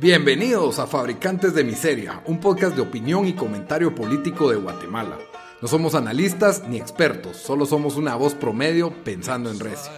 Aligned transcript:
Bienvenidos 0.00 0.78
a 0.78 0.86
Fabricantes 0.86 1.54
de 1.54 1.62
Miseria, 1.62 2.22
un 2.24 2.40
podcast 2.40 2.74
de 2.74 2.80
opinión 2.80 3.26
y 3.26 3.34
comentario 3.34 3.94
político 3.94 4.50
de 4.50 4.56
Guatemala. 4.56 5.18
No 5.60 5.68
somos 5.68 5.94
analistas 5.94 6.66
ni 6.66 6.78
expertos, 6.78 7.36
solo 7.36 7.66
somos 7.66 7.96
una 7.96 8.16
voz 8.16 8.34
promedio 8.34 8.94
pensando 9.04 9.50
en 9.50 9.60
Recio. 9.60 9.92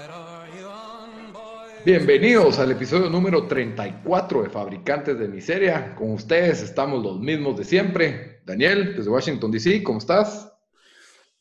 Bienvenidos 1.84 2.58
al 2.58 2.72
episodio 2.72 3.08
número 3.10 3.46
34 3.46 4.42
de 4.42 4.50
Fabricantes 4.50 5.20
de 5.20 5.28
Miseria. 5.28 5.94
Con 5.94 6.14
ustedes 6.14 6.62
estamos 6.62 7.00
los 7.00 7.20
mismos 7.20 7.56
de 7.56 7.64
siempre. 7.64 8.40
Daniel, 8.44 8.96
desde 8.96 9.08
Washington, 9.08 9.52
D.C., 9.52 9.84
¿cómo 9.84 9.98
estás? 9.98 10.52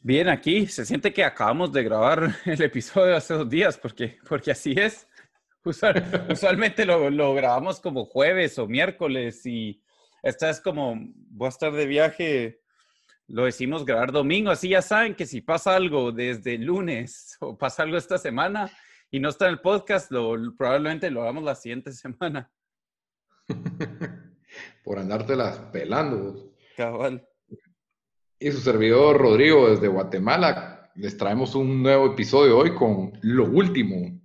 Bien, 0.02 0.30
aquí 0.30 0.68
se 0.68 0.86
siente 0.86 1.12
que 1.12 1.24
acabamos 1.24 1.72
de 1.72 1.82
grabar 1.82 2.36
el 2.46 2.62
episodio 2.62 3.16
hace 3.16 3.34
dos 3.34 3.50
días, 3.50 3.80
porque, 3.80 4.20
porque 4.30 4.52
así 4.52 4.76
es. 4.78 5.08
usualmente 6.30 6.86
lo, 6.86 7.10
lo, 7.10 7.34
grabamos 7.34 7.80
como 7.80 8.06
jueves 8.06 8.58
o 8.58 8.68
miércoles 8.68 9.46
y 9.46 9.82
esta 10.24 10.50
es 10.50 10.60
como, 10.60 10.96
voy 11.30 11.46
a 11.46 11.50
estar 11.50 11.72
de 11.72 11.86
viaje, 11.86 12.62
lo 13.28 13.46
decimos 13.46 13.86
grabar 13.86 14.12
domingo, 14.12 14.52
así 14.52 14.70
ya 14.70 14.82
saben 14.82 15.16
que 15.16 15.26
si 15.26 15.42
pasa 15.42 15.76
algo 15.76 16.12
desde 16.12 16.56
el 16.56 16.66
lunes 16.66 17.38
o 17.42 17.58
pasa 17.58 17.84
algo 17.84 17.98
esta 17.98 18.18
semana 18.18 18.72
y 19.10 19.20
no 19.20 19.30
está 19.30 19.46
en 19.46 19.54
el 19.54 19.62
podcast, 19.62 20.12
lo, 20.12 20.36
probablemente 20.58 21.12
lo 21.12 21.22
hagamos 21.22 21.44
la 21.44 21.56
siguiente 21.56 21.92
semana. 21.94 22.52
Por 24.84 25.00
andártelas 25.00 25.58
pelando. 25.72 26.54
Cabal. 26.76 27.28
Y 28.40 28.52
su 28.52 28.60
servidor 28.60 29.18
Rodrigo 29.18 29.70
desde 29.70 29.88
Guatemala, 29.88 30.92
les 30.96 31.16
traemos 31.18 31.54
un 31.56 31.84
nuevo 31.84 32.14
episodio 32.14 32.58
hoy 32.58 32.74
con 32.74 33.12
lo 33.22 33.46
último 33.46 34.21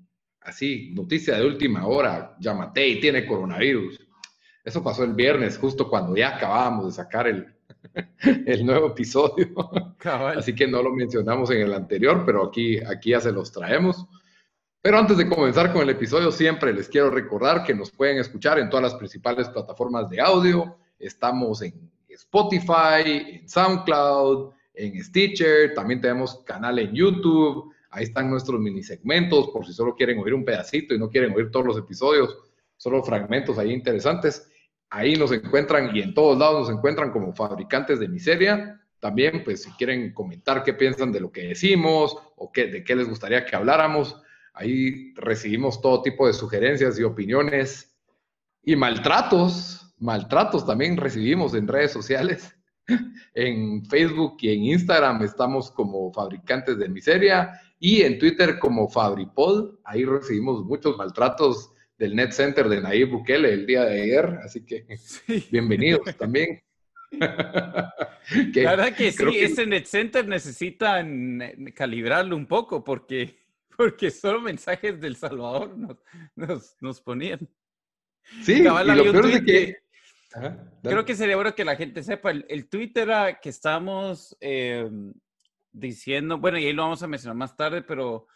así, 0.46 0.92
noticia 0.94 1.36
de 1.36 1.46
última 1.46 1.86
hora, 1.86 2.36
Yamatei 2.38 3.00
tiene 3.00 3.26
coronavirus. 3.26 4.00
Eso 4.64 4.82
pasó 4.82 5.04
el 5.04 5.12
viernes, 5.12 5.58
justo 5.58 5.88
cuando 5.88 6.16
ya 6.16 6.36
acabábamos 6.36 6.86
de 6.86 6.92
sacar 6.92 7.26
el, 7.26 7.46
el 8.46 8.64
nuevo 8.64 8.88
episodio. 8.88 9.48
Así 10.36 10.54
que 10.54 10.66
no 10.66 10.82
lo 10.82 10.92
mencionamos 10.92 11.50
en 11.50 11.62
el 11.62 11.74
anterior, 11.74 12.22
pero 12.24 12.44
aquí, 12.44 12.78
aquí 12.78 13.10
ya 13.10 13.20
se 13.20 13.32
los 13.32 13.52
traemos. 13.52 14.06
Pero 14.80 14.98
antes 14.98 15.16
de 15.16 15.28
comenzar 15.28 15.72
con 15.72 15.82
el 15.82 15.90
episodio, 15.90 16.30
siempre 16.30 16.72
les 16.72 16.88
quiero 16.88 17.10
recordar 17.10 17.64
que 17.64 17.74
nos 17.74 17.90
pueden 17.90 18.18
escuchar 18.18 18.58
en 18.58 18.70
todas 18.70 18.84
las 18.84 18.94
principales 18.94 19.48
plataformas 19.48 20.08
de 20.08 20.20
audio. 20.20 20.78
Estamos 20.98 21.60
en 21.62 21.90
Spotify, 22.08 23.40
en 23.40 23.48
SoundCloud, 23.48 24.52
en 24.74 25.02
Stitcher, 25.02 25.74
también 25.74 26.00
tenemos 26.00 26.42
canal 26.44 26.78
en 26.78 26.92
YouTube. 26.94 27.72
Ahí 27.96 28.04
están 28.04 28.28
nuestros 28.28 28.60
mini 28.60 28.82
segmentos, 28.82 29.48
por 29.48 29.64
si 29.64 29.72
solo 29.72 29.94
quieren 29.94 30.18
oír 30.18 30.34
un 30.34 30.44
pedacito 30.44 30.94
y 30.94 30.98
no 30.98 31.08
quieren 31.08 31.32
oír 31.32 31.50
todos 31.50 31.64
los 31.64 31.78
episodios, 31.78 32.36
solo 32.76 33.02
fragmentos 33.02 33.56
ahí 33.56 33.72
interesantes. 33.72 34.50
Ahí 34.90 35.14
nos 35.16 35.32
encuentran 35.32 35.96
y 35.96 36.02
en 36.02 36.12
todos 36.12 36.36
lados 36.36 36.68
nos 36.68 36.76
encuentran 36.76 37.10
como 37.10 37.32
fabricantes 37.32 37.98
de 37.98 38.06
miseria. 38.06 38.78
También, 39.00 39.42
pues, 39.44 39.62
si 39.62 39.70
quieren 39.70 40.12
comentar 40.12 40.62
qué 40.62 40.74
piensan 40.74 41.10
de 41.10 41.20
lo 41.20 41.32
que 41.32 41.48
decimos 41.48 42.14
o 42.36 42.52
qué, 42.52 42.66
de 42.66 42.84
qué 42.84 42.94
les 42.94 43.08
gustaría 43.08 43.46
que 43.46 43.56
habláramos, 43.56 44.20
ahí 44.52 45.14
recibimos 45.14 45.80
todo 45.80 46.02
tipo 46.02 46.26
de 46.26 46.34
sugerencias 46.34 46.98
y 46.98 47.02
opiniones 47.02 47.96
y 48.62 48.76
maltratos. 48.76 49.94
Maltratos 49.96 50.66
también 50.66 50.98
recibimos 50.98 51.54
en 51.54 51.66
redes 51.66 51.92
sociales. 51.92 52.54
En 53.34 53.84
Facebook 53.84 54.38
y 54.40 54.50
en 54.50 54.64
Instagram 54.64 55.22
estamos 55.22 55.70
como 55.70 56.10
fabricantes 56.10 56.78
de 56.78 56.88
miseria 56.88 57.60
y 57.78 58.02
en 58.02 58.18
Twitter 58.18 58.58
como 58.58 58.88
Fabripod. 58.88 59.78
Ahí 59.84 60.04
recibimos 60.04 60.64
muchos 60.64 60.96
maltratos 60.96 61.72
del 61.98 62.14
Net 62.14 62.32
Center 62.32 62.68
de 62.68 62.80
Nayib 62.80 63.10
Bukele 63.10 63.52
el 63.52 63.66
día 63.66 63.84
de 63.84 64.02
ayer, 64.02 64.24
así 64.44 64.64
que 64.64 64.86
bienvenidos 65.50 66.16
también. 66.16 66.62
La 67.10 67.92
verdad 68.54 68.94
que 68.94 69.12
sí, 69.12 69.24
ese 69.36 69.66
Net 69.66 69.86
Center 69.86 70.26
necesitan 70.26 71.72
calibrarlo 71.74 72.36
un 72.36 72.46
poco 72.46 72.82
porque, 72.82 73.36
porque 73.76 74.10
solo 74.10 74.40
mensajes 74.40 75.00
del 75.00 75.16
Salvador 75.16 75.76
nos, 76.34 76.76
nos, 76.80 77.00
ponían. 77.00 77.48
Sí, 78.42 78.54
y 78.54 78.62
lo 78.62 78.74
peor 78.76 79.30
es 79.30 79.40
que... 79.42 79.76
Creo 80.82 81.04
que 81.06 81.14
sería 81.14 81.36
bueno 81.36 81.54
que 81.54 81.64
la 81.64 81.76
gente 81.76 82.02
sepa, 82.02 82.30
el, 82.30 82.44
el 82.50 82.68
tweet 82.68 82.92
era 82.96 83.40
que 83.40 83.48
estamos 83.48 84.36
eh, 84.40 84.86
diciendo, 85.76 86.38
bueno, 86.38 86.58
y 86.58 86.66
ahí 86.66 86.72
lo 86.72 86.82
vamos 86.82 87.02
a 87.02 87.06
mencionar 87.06 87.36
más 87.36 87.56
tarde, 87.56 87.82
pero 87.82 88.26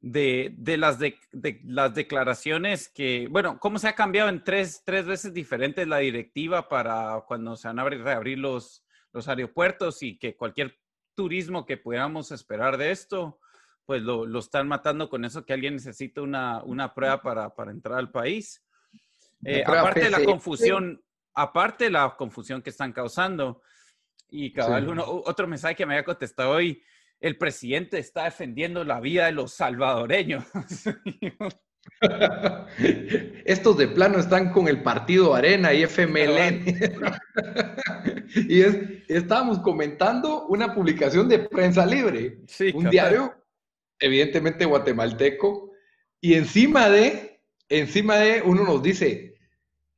de, 0.00 0.54
de 0.58 0.76
las, 0.76 0.98
de, 0.98 1.18
las 1.64 1.94
declaraciones 1.94 2.88
que, 2.88 3.28
bueno, 3.30 3.58
cómo 3.58 3.78
se 3.78 3.88
ha 3.88 3.94
cambiado 3.94 4.28
en 4.28 4.44
tres, 4.44 4.82
tres 4.84 5.06
veces 5.06 5.32
diferentes 5.32 5.86
la 5.88 5.98
directiva 5.98 6.68
para 6.68 7.24
cuando 7.26 7.56
se 7.56 7.68
van 7.68 7.78
a 7.78 7.82
abrir, 7.82 8.02
reabrir 8.02 8.38
los, 8.38 8.84
los 9.12 9.28
aeropuertos 9.28 10.02
y 10.02 10.18
que 10.18 10.36
cualquier 10.36 10.76
turismo 11.14 11.64
que 11.64 11.76
pudiéramos 11.76 12.30
esperar 12.30 12.76
de 12.76 12.90
esto, 12.90 13.38
pues 13.86 14.02
lo, 14.02 14.26
lo 14.26 14.38
están 14.40 14.68
matando 14.68 15.08
con 15.08 15.24
eso 15.24 15.46
que 15.46 15.52
alguien 15.52 15.74
necesita 15.74 16.20
una, 16.20 16.62
una 16.64 16.94
prueba 16.94 17.22
para, 17.22 17.54
para 17.54 17.70
entrar 17.70 17.98
al 17.98 18.10
país. 18.10 18.62
Eh, 19.44 19.64
aparte 19.66 20.00
de 20.00 20.10
la 20.10 20.24
confusión, 20.24 21.02
aparte 21.34 21.84
de 21.84 21.90
la 21.90 22.16
confusión 22.16 22.60
que 22.60 22.70
están 22.70 22.92
causando, 22.92 23.62
y 24.32 24.52
cabal, 24.52 24.88
uno, 24.88 25.04
otro 25.06 25.46
mensaje 25.46 25.76
que 25.76 25.84
me 25.84 25.92
había 25.94 26.04
contestado 26.04 26.52
hoy, 26.52 26.82
el 27.20 27.36
presidente 27.36 27.98
está 27.98 28.24
defendiendo 28.24 28.82
la 28.82 28.98
vida 28.98 29.26
de 29.26 29.32
los 29.32 29.52
salvadoreños. 29.52 30.44
Estos 33.44 33.76
de 33.76 33.88
plano 33.88 34.18
están 34.18 34.50
con 34.50 34.68
el 34.68 34.82
partido 34.82 35.34
Arena 35.34 35.74
y 35.74 35.82
FMLN. 35.82 36.64
y 38.48 38.62
es, 38.62 38.78
estábamos 39.08 39.58
comentando 39.58 40.46
una 40.46 40.74
publicación 40.74 41.28
de 41.28 41.40
Prensa 41.40 41.84
Libre, 41.84 42.38
un 42.72 42.88
diario, 42.88 43.34
evidentemente 44.00 44.64
guatemalteco, 44.64 45.72
y 46.20 46.34
encima 46.34 46.88
de, 46.88 47.42
encima 47.68 48.16
de, 48.16 48.40
uno 48.42 48.64
nos 48.64 48.82
dice, 48.82 49.31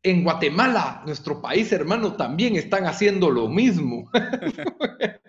en 0.05 0.23
Guatemala, 0.23 1.03
nuestro 1.07 1.41
país 1.41 1.73
hermano, 1.73 2.15
también 2.15 2.55
están 2.57 2.87
haciendo 2.87 3.31
lo 3.31 3.49
mismo. 3.49 4.11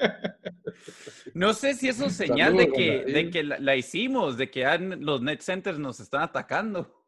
No 1.34 1.53
sé 1.53 1.74
si 1.74 1.90
eso 1.90 2.06
es 2.06 2.16
señal 2.16 2.56
de 2.56 2.72
que, 2.72 3.03
de 3.03 3.30
que 3.30 3.44
la, 3.44 3.75
hicimos, 3.75 4.38
de 4.38 4.50
que 4.50 4.66
los 5.00 5.22
net 5.22 5.41
centers 5.41 5.78
nos 5.78 6.00
están 6.00 6.22
atacando. 6.22 7.06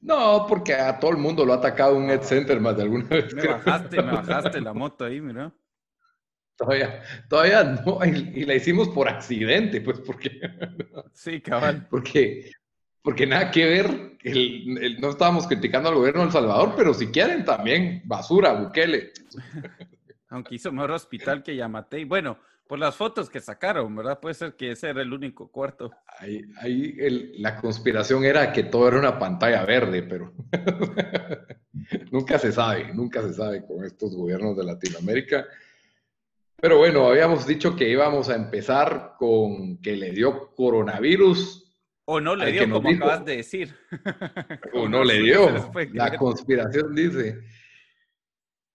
No, 0.00 0.46
porque 0.48 0.72
a 0.74 0.98
todo 0.98 1.10
el 1.10 1.18
mundo 1.18 1.44
lo 1.44 1.52
ha 1.52 1.56
atacado 1.56 1.94
un 1.94 2.06
net 2.06 2.22
center 2.22 2.60
más 2.60 2.74
de 2.74 2.84
alguna 2.84 3.06
vez. 3.06 3.34
Me 3.34 3.48
bajaste, 3.48 4.02
me 4.02 4.12
bajaste 4.12 4.60
la 4.62 4.72
moto 4.72 5.04
ahí, 5.04 5.20
mira. 5.20 5.52
Todavía, 6.56 7.02
todavía 7.28 7.64
no, 7.64 7.98
y, 8.02 8.46
la 8.46 8.54
hicimos 8.54 8.88
por 8.88 9.10
accidente, 9.10 9.82
pues, 9.82 10.00
porque. 10.00 10.30
Sí, 11.12 11.42
cabal. 11.42 11.86
Porque 11.90 12.50
porque 13.04 13.26
nada 13.26 13.50
que 13.50 13.66
ver, 13.66 14.16
no 14.98 15.10
estábamos 15.10 15.46
criticando 15.46 15.90
al 15.90 15.94
gobierno 15.94 16.22
de 16.22 16.28
El 16.28 16.32
Salvador, 16.32 16.72
pero 16.74 16.94
si 16.94 17.08
quieren 17.08 17.44
también, 17.44 18.00
basura, 18.06 18.54
Bukele. 18.54 19.12
Aunque 20.30 20.54
hizo 20.54 20.72
mejor 20.72 20.92
hospital 20.92 21.42
que 21.42 21.54
Yamatei. 21.54 22.06
Bueno, 22.06 22.38
por 22.66 22.78
las 22.78 22.96
fotos 22.96 23.28
que 23.28 23.40
sacaron, 23.40 23.94
¿verdad? 23.94 24.18
Puede 24.18 24.34
ser 24.34 24.56
que 24.56 24.70
ese 24.70 24.88
era 24.88 25.02
el 25.02 25.12
único 25.12 25.48
cuarto. 25.48 25.90
Ahí, 26.18 26.40
ahí 26.62 26.94
la 27.40 27.60
conspiración 27.60 28.24
era 28.24 28.50
que 28.50 28.64
todo 28.64 28.88
era 28.88 28.98
una 28.98 29.18
pantalla 29.18 29.66
verde, 29.66 30.02
pero 30.02 30.32
nunca 32.10 32.38
se 32.38 32.52
sabe, 32.52 32.94
nunca 32.94 33.20
se 33.20 33.34
sabe 33.34 33.66
con 33.66 33.84
estos 33.84 34.16
gobiernos 34.16 34.56
de 34.56 34.64
Latinoamérica. 34.64 35.44
Pero 36.56 36.78
bueno, 36.78 37.06
habíamos 37.06 37.46
dicho 37.46 37.76
que 37.76 37.90
íbamos 37.90 38.30
a 38.30 38.34
empezar 38.34 39.16
con 39.18 39.76
que 39.82 39.94
le 39.94 40.12
dio 40.12 40.54
coronavirus 40.54 41.63
o 42.06 42.20
no 42.20 42.36
le 42.36 42.52
dio, 42.52 42.70
como 42.70 42.88
acabas 42.88 43.24
de 43.24 43.36
decir. 43.38 43.74
O 44.74 44.88
no 44.88 45.04
le 45.04 45.20
dio. 45.20 45.70
La 45.92 46.16
conspiración 46.16 46.94
dice. 46.94 47.40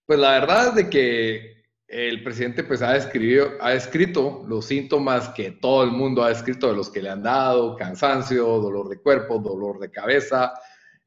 Pues 0.05 0.19
la 0.19 0.31
verdad 0.31 0.69
es 0.69 0.75
de 0.75 0.89
que 0.89 1.59
el 1.87 2.23
presidente 2.23 2.63
pues 2.63 2.81
ha, 2.81 2.95
escribido, 2.95 3.51
ha 3.61 3.73
escrito 3.73 4.43
los 4.47 4.65
síntomas 4.65 5.29
que 5.29 5.51
todo 5.51 5.83
el 5.83 5.91
mundo 5.91 6.23
ha 6.23 6.31
escrito 6.31 6.67
de 6.67 6.75
los 6.75 6.89
que 6.89 7.01
le 7.01 7.09
han 7.09 7.23
dado, 7.23 7.75
cansancio, 7.75 8.45
dolor 8.45 8.89
de 8.89 9.01
cuerpo, 9.01 9.39
dolor 9.39 9.79
de 9.79 9.91
cabeza, 9.91 10.53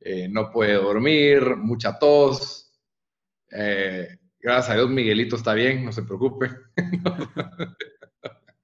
eh, 0.00 0.28
no 0.28 0.50
puede 0.50 0.74
dormir, 0.74 1.56
mucha 1.56 1.98
tos. 1.98 2.72
Eh, 3.50 4.18
gracias 4.40 4.70
a 4.70 4.74
Dios 4.74 4.90
Miguelito 4.90 5.36
está 5.36 5.54
bien, 5.54 5.84
no 5.84 5.92
se 5.92 6.02
preocupe. 6.02 6.50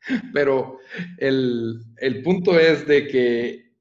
Pero 0.33 0.79
el, 1.19 2.23
punto 2.25 2.59
es 2.59 2.87
de 2.87 3.07
que 3.07 3.73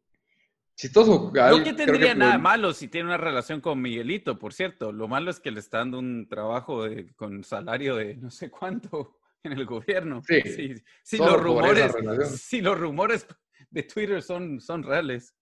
chistoso. 0.75 1.31
No 1.33 1.63
que 1.63 1.73
tendría 1.73 2.13
nada 2.13 2.37
malo 2.37 2.73
si 2.73 2.87
tiene 2.87 3.07
una 3.07 3.17
relación 3.17 3.61
con 3.61 3.81
Miguelito, 3.81 4.37
por 4.37 4.53
cierto. 4.53 4.91
Lo 4.91 5.07
malo 5.07 5.31
es 5.31 5.39
que 5.39 5.51
le 5.51 5.59
está 5.59 5.79
dando 5.79 5.99
un 5.99 6.27
trabajo 6.27 6.85
con 7.15 7.43
salario 7.43 7.95
de 7.95 8.15
no 8.15 8.29
sé 8.29 8.49
cuánto 8.49 9.19
en 9.43 9.53
el 9.53 9.65
gobierno. 9.65 10.21
Sí. 10.25 10.75
Si 11.03 11.17
los 11.17 11.41
rumores, 11.41 11.95
si 12.39 12.61
los 12.61 12.79
rumores 12.79 13.27
de 13.69 13.83
Twitter 13.83 14.21
son, 14.21 14.59
son 14.59 14.83
reales. 14.83 15.35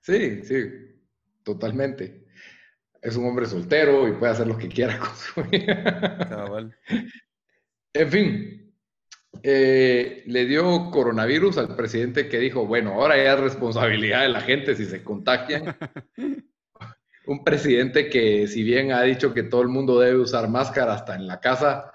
Sí, 0.00 0.42
sí. 0.44 0.64
totalmente. 1.42 2.26
Es 3.02 3.16
un 3.16 3.26
hombre 3.26 3.46
soltero 3.46 4.08
y 4.08 4.12
puede 4.12 4.32
hacer 4.32 4.46
lo 4.46 4.58
que 4.58 4.68
quiera 4.68 4.98
con 4.98 5.14
su 5.16 5.42
vida. 5.44 6.70
En 7.92 8.10
fin, 8.10 8.59
eh, 9.42 10.22
le 10.26 10.44
dio 10.46 10.90
coronavirus 10.90 11.58
al 11.58 11.76
presidente 11.76 12.28
que 12.28 12.38
dijo, 12.38 12.66
bueno, 12.66 12.94
ahora 12.94 13.16
ya 13.16 13.34
es 13.34 13.40
responsabilidad 13.40 14.22
de 14.22 14.28
la 14.28 14.40
gente 14.40 14.74
si 14.74 14.86
se 14.86 15.02
contagian. 15.02 15.76
un 17.26 17.44
presidente 17.44 18.10
que 18.10 18.48
si 18.48 18.62
bien 18.64 18.92
ha 18.92 19.02
dicho 19.02 19.32
que 19.32 19.44
todo 19.44 19.62
el 19.62 19.68
mundo 19.68 20.00
debe 20.00 20.18
usar 20.18 20.48
máscara 20.48 20.94
hasta 20.94 21.14
en 21.14 21.26
la 21.26 21.38
casa, 21.38 21.92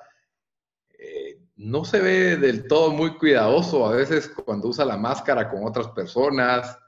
eh, 0.97 1.39
no 1.57 1.83
se 1.83 1.99
ve 1.99 2.37
del 2.37 2.67
todo 2.67 2.91
muy 2.91 3.17
cuidadoso 3.17 3.85
a 3.85 3.91
veces 3.91 4.29
cuando 4.29 4.69
usa 4.69 4.85
la 4.85 4.97
máscara 4.97 5.49
con 5.49 5.65
otras 5.65 5.89
personas. 5.89 6.79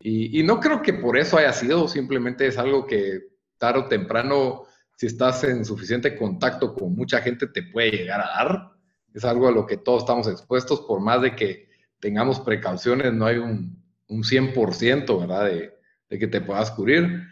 Y, 0.00 0.40
y 0.40 0.42
no 0.42 0.60
creo 0.60 0.82
que 0.82 0.92
por 0.92 1.16
eso 1.16 1.38
haya 1.38 1.52
sido, 1.52 1.88
simplemente 1.88 2.46
es 2.46 2.58
algo 2.58 2.86
que 2.86 3.28
tarde 3.58 3.80
o 3.80 3.88
temprano, 3.88 4.64
si 4.96 5.06
estás 5.06 5.44
en 5.44 5.64
suficiente 5.64 6.16
contacto 6.16 6.74
con 6.74 6.94
mucha 6.94 7.20
gente, 7.20 7.46
te 7.46 7.62
puede 7.62 7.92
llegar 7.92 8.20
a 8.20 8.44
dar. 8.44 8.73
Es 9.14 9.24
algo 9.24 9.48
a 9.48 9.52
lo 9.52 9.64
que 9.64 9.78
todos 9.78 10.02
estamos 10.02 10.28
expuestos, 10.28 10.82
por 10.82 11.00
más 11.00 11.22
de 11.22 11.34
que 11.34 11.70
tengamos 12.00 12.40
precauciones, 12.40 13.12
no 13.14 13.24
hay 13.24 13.38
un, 13.38 13.82
un 14.08 14.22
100%, 14.22 15.18
¿verdad? 15.18 15.46
De, 15.46 15.74
de 16.10 16.18
que 16.18 16.26
te 16.26 16.40
puedas 16.40 16.70
cubrir. 16.70 17.22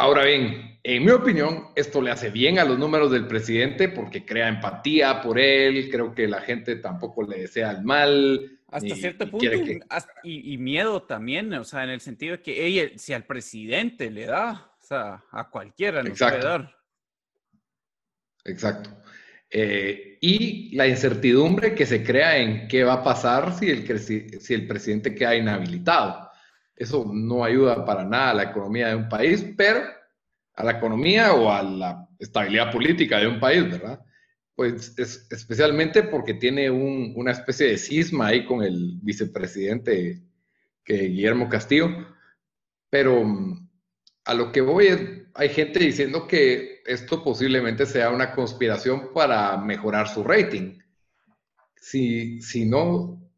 Ahora 0.00 0.24
bien, 0.24 0.78
en 0.84 1.04
mi 1.04 1.10
opinión, 1.10 1.66
esto 1.74 2.00
le 2.00 2.12
hace 2.12 2.30
bien 2.30 2.60
a 2.60 2.64
los 2.64 2.78
números 2.78 3.10
del 3.10 3.26
presidente 3.26 3.88
porque 3.88 4.24
crea 4.24 4.48
empatía 4.48 5.20
por 5.20 5.40
él, 5.40 5.90
creo 5.90 6.14
que 6.14 6.28
la 6.28 6.40
gente 6.40 6.76
tampoco 6.76 7.24
le 7.24 7.40
desea 7.40 7.72
el 7.72 7.82
mal. 7.82 8.60
Hasta 8.68 8.94
cierto 8.94 9.28
punto, 9.28 9.46
y, 10.22 10.58
miedo 10.58 11.02
también, 11.02 11.52
o 11.54 11.64
sea, 11.64 11.82
en 11.82 11.90
el 11.90 12.00
sentido 12.00 12.36
de 12.36 12.42
que 12.42 12.64
ella, 12.64 12.96
si 12.96 13.12
al 13.12 13.24
presidente 13.24 14.10
le 14.10 14.26
da, 14.26 14.72
o 14.78 14.84
sea, 14.84 15.24
a 15.32 15.50
cualquiera 15.50 16.02
le 16.02 16.10
puede 16.10 16.38
dar. 16.38 16.76
Exacto. 18.44 18.90
Eh, 19.50 20.07
y 20.20 20.74
la 20.76 20.86
incertidumbre 20.86 21.74
que 21.74 21.86
se 21.86 22.02
crea 22.02 22.38
en 22.38 22.68
qué 22.68 22.84
va 22.84 22.94
a 22.94 23.04
pasar 23.04 23.56
si 23.58 23.70
el, 23.70 23.98
si 23.98 24.54
el 24.54 24.66
presidente 24.66 25.14
queda 25.14 25.36
inhabilitado. 25.36 26.28
Eso 26.74 27.10
no 27.12 27.44
ayuda 27.44 27.84
para 27.84 28.04
nada 28.04 28.30
a 28.30 28.34
la 28.34 28.42
economía 28.44 28.88
de 28.88 28.96
un 28.96 29.08
país, 29.08 29.44
pero 29.56 29.82
a 30.54 30.64
la 30.64 30.72
economía 30.72 31.32
o 31.34 31.50
a 31.50 31.62
la 31.62 32.08
estabilidad 32.18 32.72
política 32.72 33.18
de 33.18 33.28
un 33.28 33.40
país, 33.40 33.70
¿verdad? 33.70 34.00
Pues 34.54 34.96
es, 34.98 35.26
especialmente 35.30 36.02
porque 36.02 36.34
tiene 36.34 36.68
una 36.68 37.30
especie 37.30 37.68
de 37.68 37.78
cisma 37.78 38.28
ahí 38.28 38.44
con 38.44 38.62
el 38.62 38.98
vicepresidente 39.02 40.22
que 40.84 40.94
Guillermo 40.94 41.48
Castillo. 41.48 41.88
Pero 42.90 43.22
mm, 43.24 43.68
a 44.24 44.34
lo 44.34 44.50
que 44.50 44.60
voy 44.60 44.86
es, 44.88 45.00
hay 45.34 45.48
gente 45.50 45.78
diciendo 45.78 46.26
que 46.26 46.77
esto 46.88 47.22
posiblemente 47.22 47.84
sea 47.84 48.10
una 48.10 48.32
conspiración 48.32 49.12
para 49.12 49.56
mejorar 49.58 50.08
su 50.08 50.24
rating. 50.24 50.78
Si, 51.76 52.40
si, 52.40 52.64
no, 52.64 53.30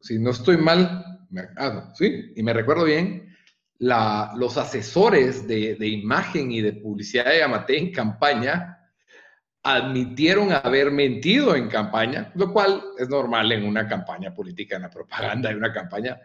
si 0.00 0.18
no 0.18 0.30
estoy 0.30 0.58
mal, 0.58 1.26
ah, 1.56 1.92
sí, 1.94 2.32
y 2.36 2.42
me 2.42 2.52
recuerdo 2.52 2.84
bien, 2.84 3.34
los 3.78 4.58
asesores 4.58 5.46
de, 5.48 5.76
imagen 5.86 6.52
y 6.52 6.60
de 6.60 6.74
publicidad 6.74 7.26
de 7.26 7.38
Yamate 7.38 7.78
en 7.78 7.92
campaña 7.92 8.74
admitieron 9.62 10.52
haber 10.52 10.90
mentido 10.90 11.54
en 11.56 11.68
campaña, 11.68 12.30
lo 12.34 12.52
cual 12.52 12.82
es 12.98 13.08
normal 13.08 13.50
en 13.52 13.64
una 13.64 13.88
campaña 13.88 14.34
política, 14.34 14.76
en 14.76 14.82
la 14.82 14.90
propaganda 14.90 15.48
de 15.48 15.56
una 15.56 15.72
campaña, 15.72 16.18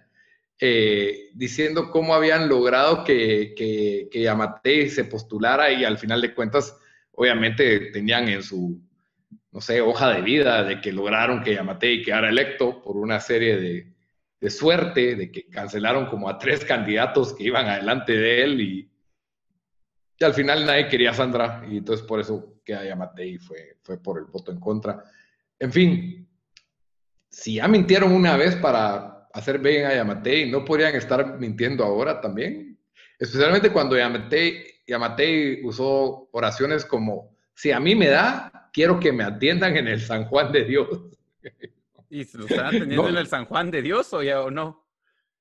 eh, 0.59 1.29
diciendo 1.33 1.91
cómo 1.91 2.13
habían 2.13 2.47
logrado 2.47 3.03
que, 3.03 3.53
que, 3.55 4.09
que 4.11 4.89
se 4.89 5.05
postulara 5.05 5.71
y 5.71 5.83
al 5.83 5.97
final 5.97 6.21
de 6.21 6.33
cuentas, 6.33 6.77
obviamente 7.11 7.91
tenían 7.91 8.27
en 8.29 8.43
su, 8.43 8.81
no 9.51 9.61
sé, 9.61 9.81
hoja 9.81 10.09
de 10.13 10.21
vida 10.21 10.63
de 10.63 10.81
que 10.81 10.91
lograron 10.91 11.43
que 11.43 11.55
Yamate 11.55 12.01
quedara 12.01 12.29
electo 12.29 12.81
por 12.81 12.97
una 12.97 13.19
serie 13.19 13.57
de, 13.57 13.93
de 14.39 14.49
suerte 14.49 15.15
de 15.15 15.31
que 15.31 15.47
cancelaron 15.47 16.05
como 16.07 16.29
a 16.29 16.37
tres 16.37 16.65
candidatos 16.65 17.33
que 17.33 17.43
iban 17.45 17.67
adelante 17.67 18.13
de 18.13 18.43
él 18.43 18.61
y, 18.61 18.91
y 20.19 20.23
al 20.23 20.33
final 20.33 20.65
nadie 20.65 20.87
quería 20.87 21.11
a 21.11 21.13
Sandra 21.13 21.65
y 21.69 21.77
entonces 21.77 22.05
por 22.05 22.19
eso 22.19 22.61
que 22.63 22.73
Yamatei 22.73 23.37
fue, 23.37 23.77
fue 23.81 24.01
por 24.01 24.17
el 24.19 24.25
voto 24.25 24.51
en 24.51 24.59
contra. 24.59 25.03
En 25.59 25.71
fin, 25.71 26.27
si 27.29 27.55
ya 27.55 27.67
mintieron 27.67 28.11
una 28.11 28.37
vez 28.37 28.55
para 28.55 29.12
hacer 29.33 29.59
bien 29.59 29.85
a 29.85 29.95
Yamatei, 29.95 30.49
¿no 30.49 30.63
podrían 30.63 30.95
estar 30.95 31.39
mintiendo 31.39 31.83
ahora 31.83 32.21
también? 32.21 32.79
Especialmente 33.19 33.71
cuando 33.71 33.97
Yamatei, 33.97 34.63
Yamatei 34.87 35.65
usó 35.65 36.29
oraciones 36.31 36.85
como, 36.85 37.35
si 37.53 37.71
a 37.71 37.79
mí 37.79 37.95
me 37.95 38.07
da, 38.07 38.69
quiero 38.71 38.99
que 38.99 39.11
me 39.11 39.23
atiendan 39.23 39.75
en 39.75 39.87
el 39.87 40.01
San 40.01 40.25
Juan 40.25 40.51
de 40.51 40.63
Dios. 40.65 40.87
¿Y 42.09 42.23
se 42.25 42.37
lo 42.37 42.45
están 42.45 42.67
atendiendo 42.67 43.09
en 43.09 43.17
el 43.17 43.27
San 43.27 43.45
Juan 43.45 43.71
de 43.71 43.81
Dios 43.81 44.13
o 44.13 44.21
ya 44.21 44.41
o 44.41 44.51
no? 44.51 44.85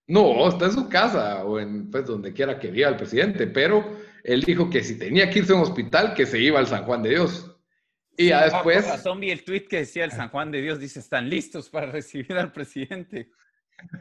No, 0.06 0.48
está 0.48 0.66
en 0.66 0.72
su 0.72 0.88
casa 0.88 1.44
o 1.44 1.60
en 1.60 1.90
pues 1.90 2.06
donde 2.06 2.32
quiera 2.32 2.58
que 2.58 2.70
viva 2.70 2.88
el 2.88 2.96
presidente, 2.96 3.46
pero 3.46 3.98
él 4.24 4.42
dijo 4.42 4.70
que 4.70 4.82
si 4.82 4.98
tenía 4.98 5.28
que 5.30 5.40
irse 5.40 5.52
a 5.52 5.56
un 5.56 5.62
hospital, 5.62 6.14
que 6.14 6.26
se 6.26 6.38
iba 6.38 6.58
al 6.58 6.66
San 6.66 6.84
Juan 6.84 7.02
de 7.02 7.10
Dios. 7.10 7.48
Y 8.16 8.28
ya 8.28 8.44
después. 8.44 8.84
Por 8.84 8.94
razón 8.94 9.20
vi 9.20 9.30
el 9.30 9.44
tweet 9.44 9.66
que 9.68 9.78
decía 9.78 10.04
el 10.04 10.12
San 10.12 10.28
Juan 10.28 10.50
de 10.50 10.60
Dios, 10.60 10.78
dice, 10.78 11.00
están 11.00 11.28
listos 11.28 11.70
para 11.70 11.86
recibir 11.86 12.32
al 12.34 12.52
presidente. 12.52 13.30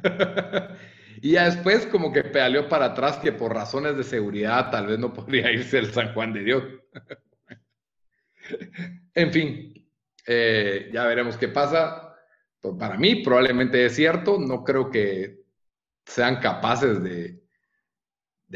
y 1.22 1.32
ya 1.32 1.46
después 1.46 1.86
como 1.88 2.12
que 2.12 2.24
pedaleó 2.24 2.70
para 2.70 2.86
atrás 2.86 3.18
que 3.18 3.32
por 3.32 3.54
razones 3.54 3.98
de 3.98 4.04
seguridad 4.04 4.72
tal 4.72 4.88
vez 4.88 5.00
no 5.00 5.14
podría 5.14 5.52
irse 5.52 5.80
al 5.80 5.92
San 5.92 6.14
Juan 6.14 6.34
de 6.34 6.44
Dios. 6.44 6.64
en 9.14 9.32
fin, 9.32 9.90
eh, 10.28 10.90
ya 10.94 11.06
veremos 11.06 11.38
qué 11.38 11.48
pasa 11.48 12.12
para 12.78 12.98
mí 12.98 13.24
probablemente 13.24 13.86
es 13.86 13.96
cierto, 13.96 14.38
no 14.40 14.64
creo 14.64 14.90
que 14.90 15.42
sean 16.06 16.40
capaces 16.40 17.02
de, 17.04 17.42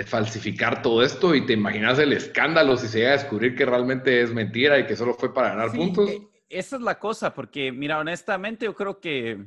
falsificar 0.06 0.82
todo 0.82 1.04
esto 1.04 1.34
y 1.34 1.46
te 1.46 1.54
imaginas 1.54 1.98
el 2.00 2.12
escándalo 2.12 2.76
si 2.76 2.90
se 2.90 3.00
llega 3.00 3.12
a 3.12 3.18
descubrir 3.18 3.56
que 3.56 3.66
realmente 3.66 4.22
es 4.22 4.34
mentira 4.34 4.78
y 4.78 4.86
que 4.86 4.98
solo 4.98 5.14
fue 5.14 5.34
para 5.34 5.52
ganar 5.52 5.72
puntos. 5.72 6.10
Eh, 6.10 6.22
esa 6.50 6.76
es 6.76 6.82
la 6.82 7.00
cosa, 7.00 7.34
porque 7.34 7.72
mira, 7.72 8.00
honestamente 8.00 8.66
yo 8.66 8.76
creo 8.76 9.00
que, 9.00 9.46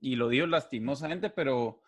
y 0.00 0.16
lo 0.16 0.28
digo 0.28 0.46
lastimosamente, 0.46 1.30
pero 1.30 1.82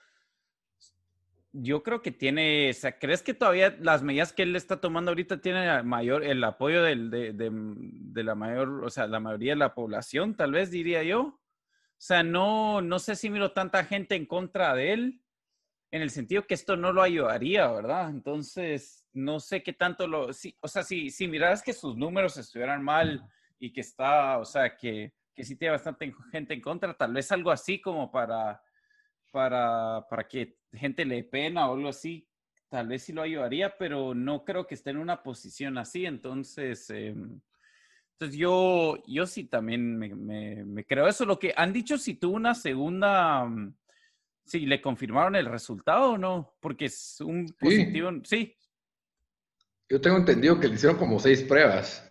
yo 1.53 1.83
creo 1.83 2.01
que 2.01 2.13
tiene, 2.13 2.71
o 2.71 2.75
sea, 2.75 2.99
¿crees 2.99 3.23
que 3.23 3.35
todavía 3.35 3.77
las 3.81 4.03
medidas 4.03 4.33
que 4.33 4.43
él 4.43 4.55
está 4.55 4.81
tomando 4.81 5.11
ahorita 5.11 5.41
tienen 5.41 5.87
mayor, 5.87 6.23
el 6.25 6.43
apoyo 6.45 6.83
de, 6.83 6.97
de, 7.33 8.25
la 8.25 8.35
mayor, 8.35 8.85
o 8.85 8.91
sea, 8.91 9.07
la 9.07 9.21
mayoría 9.21 9.53
de 9.53 9.59
la 9.59 9.75
población, 9.75 10.37
tal 10.37 10.53
vez 10.53 10.71
diría 10.71 11.03
yo? 11.03 11.21
O 11.21 12.03
sea, 12.03 12.23
no, 12.23 12.81
no 12.81 12.99
sé 12.99 13.17
si 13.17 13.31
miro 13.31 13.53
tanta 13.53 13.85
gente 13.85 14.15
en 14.15 14.27
contra 14.27 14.75
de 14.75 14.93
él, 14.93 15.23
en 15.91 16.03
el 16.03 16.11
sentido 16.11 16.47
que 16.47 16.55
esto 16.55 16.77
no 16.77 16.93
lo 16.93 17.03
ayudaría, 17.03 17.71
¿verdad? 17.71 18.11
Entonces, 18.11 19.09
no 19.13 19.41
sé 19.41 19.63
qué 19.63 19.73
tanto 19.73 20.07
lo... 20.07 20.33
Sí, 20.33 20.57
o 20.61 20.69
sea, 20.69 20.85
si, 20.85 21.11
si 21.11 21.27
miras 21.27 21.63
que 21.63 21.73
sus 21.73 21.97
números 21.97 22.37
estuvieran 22.37 22.83
mal 22.83 23.25
y 23.59 23.73
que 23.73 23.81
está, 23.81 24.39
o 24.39 24.45
sea, 24.45 24.77
que, 24.77 25.13
que 25.41 25.47
sí 25.47 25.57
tiene 25.57 25.73
bastante 25.73 26.15
gente 26.31 26.53
en 26.53 26.61
contra, 26.61 26.93
tal 26.93 27.15
vez 27.15 27.33
algo 27.33 27.51
así 27.51 27.81
como 27.81 28.13
para, 28.13 28.63
para, 29.31 30.07
para 30.11 30.29
que 30.29 30.59
gente 30.71 31.03
le 31.07 31.25
pena 31.25 31.67
o 31.67 31.75
algo 31.75 31.89
así, 31.89 32.29
tal 32.69 32.89
vez 32.89 33.05
sí 33.05 33.15
lo 33.15 33.23
ayudaría, 33.23 33.75
pero 33.79 34.15
no 34.15 34.45
creo 34.45 34.67
que 34.67 34.75
esté 34.75 34.91
en 34.91 34.99
una 34.99 35.23
posición 35.23 35.79
así. 35.79 36.05
Entonces, 36.05 36.91
em, 36.91 37.41
entonces 38.13 38.39
yo, 38.39 39.03
yo 39.07 39.27
sí 39.27 39.45
también 39.45 39.97
me, 39.97 40.85
creo 40.85 41.09
eso. 41.09 41.25
Lo 41.25 41.39
que 41.39 41.55
han 41.57 41.73
dicho 41.73 41.97
si 41.97 42.17
tuvo 42.17 42.37
una 42.37 42.55
segunda, 42.55 43.47
mm, 43.47 43.75
si 44.45 44.67
le 44.67 44.83
confirmaron 44.83 45.37
el 45.37 45.47
resultado 45.47 46.11
o 46.11 46.19
no, 46.19 46.55
porque 46.61 46.85
es 46.85 47.19
un 47.23 47.47
positivo, 47.59 48.11
sí. 48.25 48.55
Yo 49.89 50.03
tengo 50.03 50.19
entendido 50.19 50.61
que 50.61 50.69
le 50.69 50.75
hicieron 50.75 50.99
como 50.99 51.19
seis 51.19 51.43
pruebas. 51.45 52.10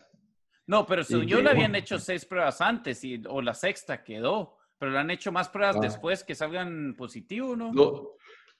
No, 0.69 0.85
pero 0.85 1.01
yo 1.01 1.41
le 1.41 1.49
habían 1.49 1.73
hecho 1.75 1.97
seis 1.97 2.25
pruebas 2.25 2.61
antes 2.61 3.03
y, 3.03 3.19
o 3.27 3.41
la 3.41 3.55
sexta 3.55 4.03
quedó, 4.03 4.55
pero 4.77 4.91
le 4.91 4.99
han 4.99 5.09
hecho 5.09 5.31
más 5.31 5.49
pruebas 5.49 5.77
ah. 5.77 5.79
después 5.81 6.23
que 6.23 6.35
salgan 6.35 6.93
positivo, 6.95 7.55
¿no? 7.55 7.73
No, 7.73 8.11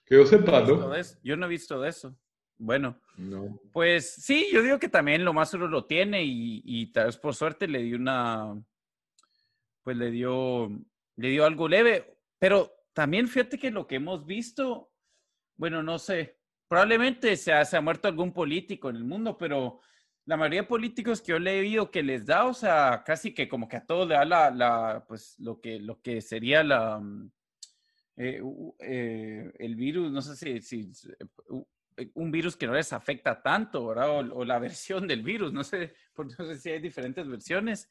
que 0.04 0.16
yo 0.16 0.26
sepa, 0.26 0.60
¿no? 0.62 0.92
Yo 1.22 1.36
no 1.36 1.46
he 1.46 1.48
visto 1.48 1.80
de 1.80 1.88
eso. 1.88 2.18
Bueno, 2.58 3.00
pues 3.72 4.12
sí, 4.12 4.48
yo 4.52 4.60
digo 4.60 4.80
que 4.80 4.88
también 4.88 5.24
lo 5.24 5.32
más 5.32 5.50
seguro 5.50 5.68
lo 5.68 5.86
tiene 5.86 6.24
y, 6.24 6.90
tal 6.90 7.06
vez 7.06 7.16
por 7.16 7.32
suerte 7.32 7.68
le 7.68 7.84
dio 7.84 7.96
una, 7.96 8.60
pues 9.84 9.96
le 9.96 10.10
dio, 10.10 10.68
le 11.14 11.28
dio 11.28 11.46
algo 11.46 11.68
leve, 11.68 12.18
pero 12.40 12.72
también 12.92 13.28
fíjate 13.28 13.56
que 13.56 13.70
lo 13.70 13.86
que 13.86 13.94
hemos 13.94 14.26
visto, 14.26 14.90
bueno, 15.56 15.80
no 15.80 15.96
sé, 16.00 16.40
probablemente 16.66 17.36
se 17.36 17.52
ha, 17.52 17.64
se 17.64 17.76
ha 17.76 17.80
muerto 17.80 18.08
algún 18.08 18.32
político 18.32 18.90
en 18.90 18.96
el 18.96 19.04
mundo, 19.04 19.38
pero 19.38 19.80
la 20.26 20.36
mayoría 20.36 20.62
de 20.62 20.68
políticos 20.68 21.20
que 21.20 21.32
yo 21.32 21.38
le 21.38 21.56
he 21.56 21.60
oído 21.60 21.90
que 21.90 22.02
les 22.02 22.26
da, 22.26 22.44
o 22.46 22.54
sea, 22.54 23.02
casi 23.04 23.32
que 23.34 23.48
como 23.48 23.68
que 23.68 23.76
a 23.76 23.86
todos 23.86 24.08
le 24.08 24.14
da 24.14 24.24
la, 24.24 24.50
la 24.50 25.04
pues 25.06 25.38
lo 25.38 25.60
que, 25.60 25.78
lo 25.78 26.00
que 26.00 26.20
sería 26.20 26.62
la, 26.62 26.98
mm, 26.98 27.30
eh, 28.16 28.42
eh, 28.80 29.52
el 29.58 29.74
virus, 29.76 30.12
no 30.12 30.20
sé 30.20 30.36
si, 30.36 30.60
si 30.60 30.92
eh, 32.00 32.10
un 32.14 32.30
virus 32.30 32.56
que 32.56 32.66
no 32.66 32.74
les 32.74 32.92
afecta 32.92 33.42
tanto, 33.42 33.86
¿verdad? 33.86 34.30
O, 34.32 34.44
la 34.44 34.58
versión 34.58 35.06
del 35.06 35.22
virus, 35.22 35.52
no 35.52 35.64
sé, 35.64 35.94
no 36.16 36.46
sé 36.46 36.56
si 36.58 36.70
hay 36.70 36.80
diferentes 36.80 37.26
versiones, 37.28 37.90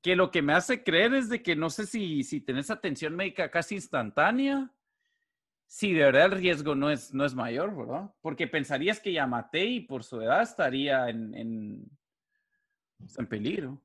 que 0.00 0.16
lo 0.16 0.30
que 0.30 0.42
me 0.42 0.52
hace 0.52 0.82
creer 0.82 1.14
es 1.14 1.28
de 1.28 1.42
que 1.42 1.56
no 1.56 1.70
sé 1.70 1.86
si, 1.86 2.22
si 2.24 2.40
tenés 2.40 2.70
atención 2.70 3.14
médica 3.14 3.50
casi 3.50 3.76
instantánea, 3.76 4.72
si 5.66 5.92
de 5.92 6.04
verdad 6.04 6.26
el 6.26 6.32
riesgo 6.32 6.74
no 6.74 6.90
es, 6.90 7.12
no 7.12 7.24
es 7.24 7.34
mayor, 7.34 7.76
¿verdad? 7.76 8.10
Porque 8.20 8.46
pensarías 8.46 9.00
que 9.00 9.12
Yamatei 9.12 9.80
por 9.86 10.04
su 10.04 10.20
edad 10.20 10.42
estaría 10.42 11.08
en, 11.08 11.34
en, 11.34 11.90
en 13.18 13.26
peligro. 13.26 13.80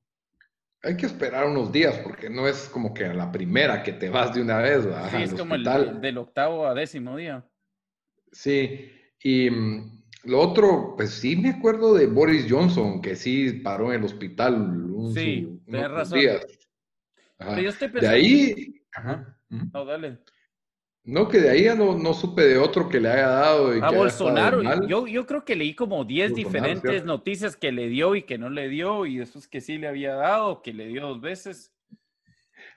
Hay 0.84 0.96
que 0.96 1.08
esperar 1.08 1.46
unos 1.46 1.72
días 1.72 1.98
porque 2.04 2.30
no 2.30 2.48
es 2.48 2.70
como 2.70 2.94
que 2.94 3.06
a 3.06 3.14
la 3.14 3.32
primera 3.32 3.84
que 3.84 3.92
te 3.92 4.10
vas 4.10 4.34
de 4.34 4.42
una 4.42 4.58
vez. 4.60 4.86
¿verdad? 4.86 5.10
Sí, 5.12 5.24
es 5.24 5.34
como 5.34 5.56
el, 5.56 6.00
del 6.00 6.18
octavo 6.18 6.68
a 6.68 6.74
décimo 6.74 7.18
día. 7.18 7.46
Sí, 8.32 8.92
y 9.22 9.50
mm, 9.50 10.04
lo 10.26 10.40
otro, 10.40 10.94
pues 10.96 11.12
sí 11.12 11.36
me 11.36 11.50
acuerdo 11.50 11.94
de 11.94 12.08
Boris 12.08 12.46
Johnson, 12.50 13.02
que 13.02 13.16
sí 13.16 13.52
paró 13.64 13.92
en 13.92 14.00
el 14.00 14.06
hospital 14.06 14.56
un, 14.56 15.14
sí, 15.14 15.60
unos 15.68 15.92
razón. 15.92 16.20
días. 16.20 16.46
De 18.00 18.08
ahí... 18.08 18.82
No, 19.50 19.86
dale. 19.86 20.20
No, 21.04 21.28
que 21.28 21.40
de 21.40 21.50
ahí 21.50 21.64
ya 21.64 21.76
no, 21.76 21.98
no, 21.98 22.14
supe 22.14 22.44
de 22.44 22.58
otro 22.58 22.88
que 22.88 23.00
le 23.00 23.10
haya 23.10 23.28
dado. 23.28 23.84
a 23.84 23.92
Bolsonaro, 23.92 24.62
yo, 24.86 25.08
yo 25.08 25.26
creo 25.26 25.44
que 25.44 25.56
leí 25.56 25.74
como 25.74 26.06
10 26.06 26.36
diferentes 26.36 27.04
noticias 27.04 27.56
que 27.56 27.72
le 27.72 27.88
dio 27.88 28.16
y 28.16 28.24
que 28.24 28.38
no 28.38 28.50
le 28.50 28.70
dio, 28.70 29.06
y 29.06 29.18
después 29.18 29.48
que 29.48 29.62
sí 29.62 29.78
le 29.78 29.88
había 29.88 30.14
dado, 30.16 30.62
que 30.62 30.74
le 30.74 30.88
dio 30.88 31.08
dos 31.08 31.22
veces. 31.22 31.74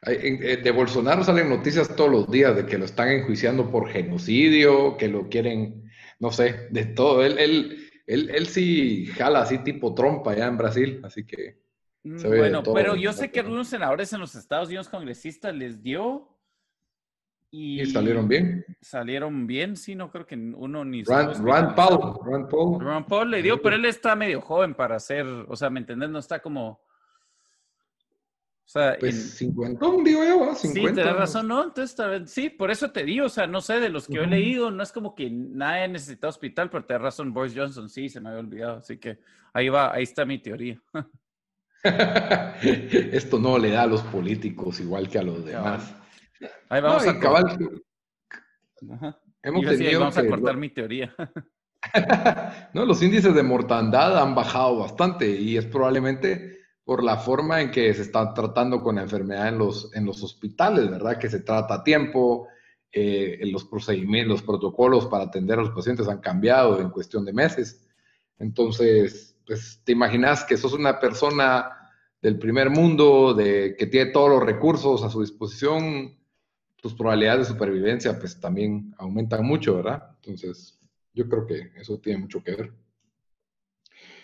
Eh, 0.06 0.60
de 0.62 0.70
Bolsonaro 0.70 1.22
salen 1.22 1.48
noticias 1.48 1.94
todos 1.94 2.10
los 2.10 2.30
días 2.30 2.56
de 2.56 2.66
que 2.66 2.78
lo 2.78 2.84
están 2.84 3.08
enjuiciando 3.08 3.70
por 3.70 3.88
genocidio, 3.88 4.96
que 4.96 5.08
lo 5.08 5.28
quieren, 5.28 5.90
no 6.18 6.32
sé, 6.32 6.68
de 6.70 6.86
todo. 6.86 7.24
Él, 7.24 7.38
él, 7.38 7.90
él, 8.06 8.30
él 8.30 8.46
sí 8.46 9.06
jala 9.06 9.42
así 9.42 9.58
tipo 9.58 9.94
trompa 9.94 10.32
allá 10.32 10.46
en 10.46 10.56
Brasil, 10.56 11.00
así 11.04 11.24
que... 11.24 11.60
Mm, 12.04 12.22
bueno, 12.22 12.62
pero 12.64 12.96
yo 12.96 13.12
sé 13.12 13.30
que 13.30 13.40
algunos 13.40 13.68
senadores 13.68 14.12
en 14.12 14.20
los 14.20 14.34
Estados 14.34 14.68
Unidos 14.68 14.88
congresistas 14.88 15.54
les 15.54 15.82
dio 15.82 16.31
y, 17.52 17.86
salieron 17.86 18.26
bien. 18.26 18.64
Salieron 18.80 19.46
bien, 19.46 19.76
sí, 19.76 19.94
no 19.94 20.10
creo 20.10 20.26
que 20.26 20.34
uno 20.34 20.84
ni... 20.84 21.04
Rand, 21.04 21.36
Paul, 21.76 22.18
Rand 22.24 22.48
Paul. 22.48 22.80
Rand 22.80 23.06
Paul 23.06 23.30
le 23.30 23.42
dio, 23.42 23.60
pero 23.62 23.76
él 23.76 23.84
está 23.84 24.16
medio 24.16 24.40
joven 24.40 24.74
para 24.74 24.96
hacer, 24.96 25.26
o 25.26 25.54
sea, 25.54 25.70
¿me 25.70 25.80
entendés? 25.80 26.10
No 26.10 26.18
está 26.18 26.40
como 26.40 26.80
o 28.64 28.70
sea, 28.72 28.96
pues 28.98 29.34
50, 29.34 29.86
digo 30.02 30.24
yo, 30.24 30.54
50. 30.54 30.58
Sí, 30.60 30.72
tienes 30.72 31.14
razón, 31.14 31.46
¿no? 31.48 31.62
Entonces, 31.62 32.30
sí, 32.30 32.48
por 32.48 32.70
eso 32.70 32.90
te 32.90 33.04
digo, 33.04 33.26
o 33.26 33.28
sea, 33.28 33.46
no 33.46 33.60
sé, 33.60 33.80
de 33.80 33.90
los 33.90 34.06
que 34.06 34.16
he 34.16 34.26
leído, 34.26 34.70
no 34.70 34.82
es 34.82 34.92
como 34.92 35.14
que 35.14 35.28
nadie 35.30 35.88
necesita 35.88 36.28
hospital, 36.28 36.70
pero 36.70 36.86
tienes 36.86 37.02
razón, 37.02 37.34
Boris 37.34 37.52
Johnson, 37.54 37.90
sí, 37.90 38.08
se 38.08 38.18
me 38.18 38.30
había 38.30 38.40
olvidado, 38.40 38.78
así 38.78 38.96
que 38.96 39.18
ahí 39.52 39.68
va, 39.68 39.92
ahí 39.92 40.04
está 40.04 40.24
mi 40.24 40.38
teoría. 40.38 40.80
Esto 42.62 43.38
no 43.38 43.58
le 43.58 43.72
da 43.72 43.82
a 43.82 43.86
los 43.86 44.00
políticos 44.04 44.80
igual 44.80 45.06
que 45.10 45.18
a 45.18 45.22
los 45.22 45.44
demás. 45.44 45.94
Ahí 46.68 46.80
vamos 46.80 47.06
a 47.06 47.18
cabal, 47.18 47.82
Hemos 49.42 49.64
tenido 49.64 50.00
vamos 50.00 50.18
a 50.18 50.26
cortar 50.26 50.56
mi 50.56 50.70
teoría. 50.70 51.14
no, 52.74 52.84
los 52.84 53.02
índices 53.02 53.34
de 53.34 53.42
mortandad 53.42 54.18
han 54.18 54.34
bajado 54.34 54.78
bastante 54.78 55.28
y 55.28 55.56
es 55.56 55.66
probablemente 55.66 56.60
por 56.84 57.02
la 57.02 57.16
forma 57.16 57.60
en 57.60 57.70
que 57.70 57.92
se 57.94 58.02
está 58.02 58.32
tratando 58.34 58.82
con 58.82 58.96
la 58.96 59.02
enfermedad 59.02 59.48
en 59.48 59.58
los, 59.58 59.94
en 59.94 60.04
los 60.04 60.22
hospitales, 60.22 60.90
¿verdad? 60.90 61.18
Que 61.18 61.28
se 61.28 61.40
trata 61.40 61.74
a 61.74 61.84
tiempo, 61.84 62.48
eh, 62.90 63.40
los 63.44 63.64
procedimientos, 63.64 64.40
los 64.40 64.42
protocolos 64.42 65.06
para 65.06 65.24
atender 65.24 65.58
a 65.58 65.62
los 65.62 65.70
pacientes 65.70 66.08
han 66.08 66.20
cambiado 66.20 66.80
en 66.80 66.90
cuestión 66.90 67.24
de 67.24 67.32
meses. 67.32 67.88
Entonces, 68.38 69.36
pues 69.46 69.80
te 69.84 69.92
imaginas 69.92 70.44
que 70.44 70.56
sos 70.56 70.72
una 70.72 70.98
persona 70.98 71.70
del 72.20 72.38
primer 72.38 72.70
mundo, 72.70 73.34
de, 73.34 73.74
que 73.76 73.86
tiene 73.86 74.12
todos 74.12 74.30
los 74.30 74.42
recursos 74.42 75.02
a 75.02 75.10
su 75.10 75.20
disposición, 75.20 76.16
tus 76.82 76.94
probabilidades 76.94 77.46
de 77.46 77.54
supervivencia 77.54 78.18
pues 78.18 78.38
también 78.40 78.92
aumentan 78.98 79.46
mucho, 79.46 79.76
¿verdad? 79.76 80.16
Entonces, 80.16 80.80
yo 81.14 81.28
creo 81.28 81.46
que 81.46 81.70
eso 81.76 82.00
tiene 82.00 82.18
mucho 82.18 82.42
que 82.42 82.56
ver. 82.56 82.72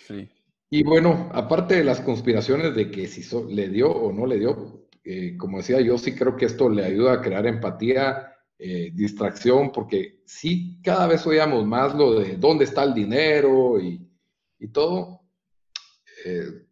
Sí. 0.05 0.29
Y 0.69 0.83
bueno, 0.83 1.31
aparte 1.33 1.77
de 1.77 1.85
las 1.85 2.01
conspiraciones 2.01 2.75
de 2.75 2.91
que 2.91 3.07
si 3.07 3.23
le 3.55 3.69
dio 3.69 3.91
o 3.91 4.13
no 4.13 4.27
le 4.27 4.41
dio, 4.41 4.89
eh, 5.05 5.37
como 5.37 5.59
decía, 5.59 5.81
yo 5.81 5.97
sí 5.99 6.17
creo 6.17 6.37
que 6.37 6.47
esto 6.47 6.69
le 6.69 6.85
ayuda 6.85 7.15
a 7.15 7.23
crear 7.23 7.47
empatía, 7.47 8.35
eh, 8.59 8.91
distracción, 8.93 9.71
porque 9.71 10.23
sí 10.27 10.81
cada 10.83 11.07
vez 11.07 11.25
oíamos 11.29 11.65
más 11.65 11.95
lo 11.95 12.19
de 12.19 12.37
dónde 12.37 12.65
está 12.65 12.83
el 12.83 12.93
dinero 12.93 13.81
y, 13.81 14.05
todo, 14.73 15.23
eh, 16.25 16.67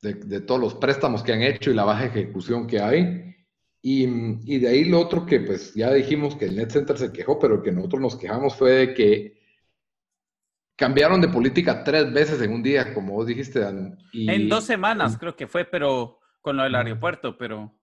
de, 0.00 0.40
todos 0.40 0.60
los 0.60 0.74
préstamos 0.76 1.22
que 1.22 1.34
han 1.34 1.42
hecho 1.42 1.70
y 1.70 1.74
la 1.74 1.84
baja 1.84 2.06
ejecución 2.06 2.66
que 2.66 2.80
hay. 2.80 3.35
Y, 3.88 4.02
y, 4.52 4.58
de 4.58 4.66
ahí 4.66 4.84
lo 4.86 4.98
otro 4.98 5.24
que 5.24 5.38
pues 5.38 5.72
ya 5.72 5.92
dijimos 5.92 6.34
que 6.34 6.46
el 6.46 6.56
Net 6.56 6.72
Center 6.72 6.98
se 6.98 7.12
quejó, 7.12 7.38
pero 7.38 7.62
que 7.62 7.70
nosotros 7.70 8.02
nos 8.02 8.16
quejamos 8.16 8.56
fue 8.56 8.72
de 8.72 8.94
que 8.94 9.40
cambiaron 10.74 11.20
de 11.20 11.28
política 11.28 11.84
tres 11.84 12.12
veces 12.12 12.42
en 12.42 12.52
un 12.52 12.64
día, 12.64 12.92
como 12.92 13.12
vos 13.12 13.28
dijiste. 13.28 13.64
en 14.12 14.48
dos 14.48 14.64
semanas 14.64 15.16
creo 15.16 15.36
que 15.36 15.46
fue, 15.46 15.64
pero 15.64 16.18
con 16.40 16.56
lo 16.56 16.64
del 16.64 16.74
aeropuerto, 16.74 17.38
pero... 17.38 17.78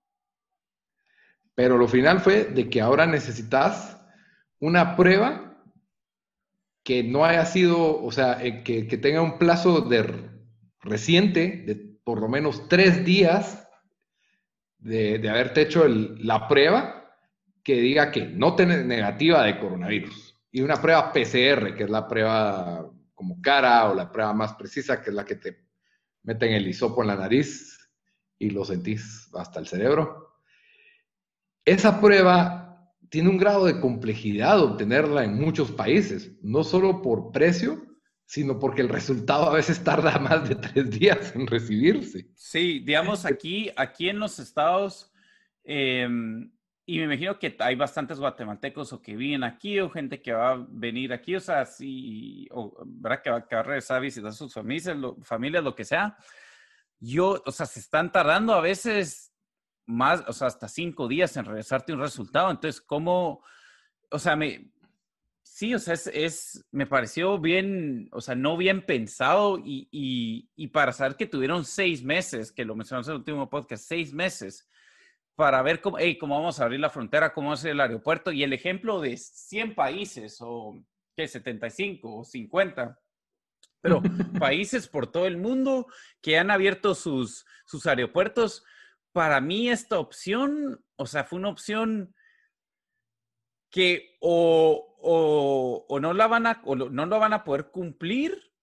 Pero 1.55 1.77
lo 1.77 1.87
final 1.87 2.19
fue 2.19 2.43
de 2.43 2.69
que 2.69 2.81
ahora 2.81 3.05
necesitas 3.05 4.05
una 4.59 4.97
prueba 4.97 5.63
que 6.83 7.01
no 7.01 7.23
haya 7.23 7.45
sido, 7.45 8.03
o 8.03 8.11
sea, 8.11 8.43
eh, 8.43 8.61
que, 8.61 8.83
tenga 8.97 9.21
un 9.21 9.37
plazo 9.37 9.79
de 9.79 10.05
reciente, 10.81 11.63
de 11.65 11.75
por 12.03 12.19
lo 12.19 12.27
menos 12.27 12.67
tres 12.67 13.05
días 13.05 13.62
de, 14.83 15.17
de 15.17 15.29
haberte 15.29 15.61
hecho 15.61 15.87
la 15.87 16.47
prueba 16.47 17.09
que 17.63 17.75
diga 17.75 18.11
que 18.11 18.25
no 18.25 18.55
tenés 18.55 18.85
negativa 18.85 19.43
de 19.43 19.57
coronavirus 19.57 20.37
y 20.51 20.61
una 20.61 20.79
prueba 20.79 21.11
PCR, 21.11 21.75
que 21.75 21.83
es 21.83 21.89
la 21.89 22.07
prueba 22.07 22.91
como 23.15 23.41
cara 23.41 23.89
o 23.89 23.95
la 23.95 24.11
prueba 24.11 24.33
más 24.33 24.53
precisa, 24.53 25.01
que 25.01 25.09
es 25.09 25.15
la 25.15 25.25
que 25.25 25.35
te 25.35 25.65
meten 26.23 26.53
el 26.53 26.67
hisopo 26.67 27.01
en 27.01 27.07
la 27.07 27.15
nariz 27.15 27.89
y 28.37 28.49
lo 28.49 28.65
sentís 28.65 29.29
hasta 29.33 29.59
el 29.59 29.67
cerebro. 29.67 30.35
Esa 31.65 31.99
prueba 31.99 32.91
tiene 33.09 33.29
un 33.29 33.37
grado 33.37 33.65
de 33.65 33.79
complejidad 33.79 34.61
obtenerla 34.61 35.23
en 35.23 35.39
muchos 35.39 35.71
países, 35.71 36.31
no 36.41 36.63
solo 36.63 37.01
por 37.01 37.31
precio, 37.31 37.81
sino 38.25 38.59
porque 38.59 38.81
el 38.81 38.89
resultado 38.89 39.49
a 39.49 39.53
veces 39.53 39.83
tarda 39.83 40.17
más 40.19 40.47
de 40.47 40.55
tres 40.55 40.89
días 40.89 41.35
en 41.35 41.47
recibirse. 41.47 42.27
Sí, 42.35 42.79
digamos 42.79 43.25
aquí, 43.25 43.71
aquí 43.75 44.09
en 44.09 44.19
los 44.19 44.39
estados, 44.39 45.11
em, 45.63 46.51
y 46.85 46.97
me 46.97 47.05
imagino 47.05 47.39
que 47.39 47.55
hay 47.59 47.75
bastantes 47.75 48.19
guatemaltecos 48.19 48.91
o 48.91 49.01
que 49.01 49.15
viven 49.15 49.43
aquí 49.43 49.79
o 49.79 49.89
gente 49.89 50.21
que 50.21 50.33
va 50.33 50.51
a 50.51 50.65
venir 50.67 51.13
aquí, 51.13 51.35
o 51.35 51.39
sea, 51.39 51.65
sí, 51.65 52.47
o 52.51 52.75
¿verdad? 52.85 53.21
Que 53.21 53.29
va, 53.29 53.37
a 53.49 53.63
regresar 53.63 53.97
a 53.97 54.01
visitar 54.01 54.29
a 54.29 54.33
sus 54.33 54.53
familias 54.53 54.97
lo, 54.97 55.15
familias, 55.21 55.63
lo 55.63 55.75
que 55.75 55.85
sea. 55.85 56.17
Yo, 56.99 57.41
o 57.45 57.51
sea, 57.51 57.65
se 57.65 57.79
están 57.79 58.11
tardando 58.11 58.53
a 58.53 58.61
veces 58.61 59.33
más, 59.85 60.23
o 60.27 60.33
sea, 60.33 60.47
hasta 60.47 60.67
cinco 60.67 61.07
días 61.07 61.35
en 61.37 61.45
regresarte 61.45 61.93
un 61.93 61.99
resultado. 61.99 62.51
Entonces, 62.51 62.81
¿cómo? 62.81 63.43
O 64.09 64.19
sea, 64.19 64.35
me, 64.35 64.72
sí, 65.53 65.75
o 65.75 65.79
sea, 65.79 65.93
es, 65.93 66.07
es, 66.07 66.65
me 66.71 66.87
pareció 66.87 67.37
bien, 67.37 68.09
o 68.11 68.21
sea, 68.21 68.33
no 68.33 68.57
bien 68.57 68.83
pensado 68.83 69.59
y, 69.59 69.87
y, 69.91 70.49
y 70.55 70.69
para 70.69 70.91
saber 70.91 71.15
que 71.15 71.27
tuvieron 71.27 71.63
seis 71.63 72.03
meses, 72.03 72.51
que 72.51 72.65
lo 72.65 72.75
mencionamos 72.75 73.07
en 73.07 73.11
el 73.11 73.19
último 73.19 73.49
podcast, 73.51 73.85
seis 73.87 74.13
meses 74.13 74.67
para 75.35 75.61
ver 75.61 75.79
cómo, 75.79 75.97
cómo 76.19 76.35
vamos 76.39 76.59
a 76.59 76.63
abrir 76.63 76.79
la 76.79 76.89
frontera, 76.89 77.33
cómo 77.33 77.53
es 77.53 77.63
el 77.65 77.79
aeropuerto 77.79 78.31
y 78.31 78.41
el 78.41 78.51
ejemplo 78.51 78.99
de 78.99 79.15
100 79.15 79.75
países 79.75 80.37
o 80.39 80.83
¿qué? 81.15 81.27
75 81.27 82.19
o 82.19 82.23
50, 82.23 82.99
pero 83.79 84.01
países 84.39 84.87
por 84.87 85.11
todo 85.11 85.27
el 85.27 85.37
mundo 85.37 85.85
que 86.19 86.39
han 86.39 86.49
abierto 86.49 86.95
sus, 86.95 87.45
sus 87.65 87.85
aeropuertos. 87.85 88.63
Para 89.11 89.39
mí 89.39 89.69
esta 89.69 89.99
opción, 89.99 90.83
o 90.95 91.05
sea, 91.05 91.25
fue 91.25 91.37
una 91.37 91.49
opción 91.49 92.15
que 93.73 94.17
o, 94.19 94.95
o, 95.01 95.85
o 95.89 95.99
no 95.99 96.13
la 96.13 96.27
van 96.27 96.45
a, 96.45 96.61
o 96.63 96.75
no 96.75 97.05
lo 97.07 97.19
van 97.19 97.33
a 97.33 97.43
poder 97.43 97.71
cumplir 97.71 98.53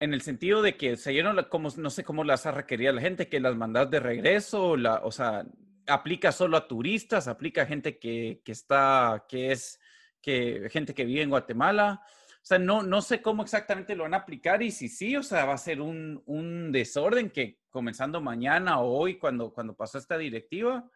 en 0.00 0.12
el 0.12 0.22
sentido 0.22 0.60
de 0.60 0.76
que 0.76 0.96
se 0.96 1.14
llenan 1.14 1.36
como, 1.48 1.68
no 1.76 1.88
sé 1.88 2.02
cómo 2.02 2.24
las 2.24 2.46
ha 2.46 2.50
requerido 2.50 2.92
la 2.92 3.00
gente, 3.00 3.28
que 3.28 3.38
las 3.38 3.54
mandas 3.54 3.88
de 3.92 4.00
regreso, 4.00 4.76
la, 4.76 4.96
o 5.04 5.12
sea, 5.12 5.46
aplica 5.86 6.32
solo 6.32 6.56
a 6.56 6.66
turistas, 6.66 7.28
aplica 7.28 7.62
a 7.62 7.66
gente 7.66 8.00
que, 8.00 8.42
está, 8.44 9.24
que 9.28 9.52
es, 9.52 9.78
que, 10.20 10.68
gente 10.68 10.94
que 10.94 11.04
vive 11.04 11.22
en 11.22 11.30
Guatemala. 11.30 12.02
O 12.04 12.44
sea, 12.48 12.58
no, 12.58 12.82
no 12.82 13.02
sé 13.02 13.22
cómo 13.22 13.44
exactamente 13.44 13.94
lo 13.94 14.02
van 14.02 14.14
a 14.14 14.18
aplicar 14.18 14.64
y 14.64 14.72
si 14.72 14.88
sí, 14.88 15.16
o 15.16 15.22
sea, 15.22 15.44
va 15.44 15.54
a 15.54 15.58
ser 15.58 15.80
un, 15.80 16.24
un 16.26 16.72
desorden 16.72 17.30
que 17.30 17.60
comenzando 17.70 18.20
mañana 18.20 18.80
o 18.80 18.98
hoy, 18.98 19.16
cuando, 19.16 19.52
cuando 19.52 19.76
pasó 19.76 19.98
esta 19.98 20.18
directiva, 20.18 20.90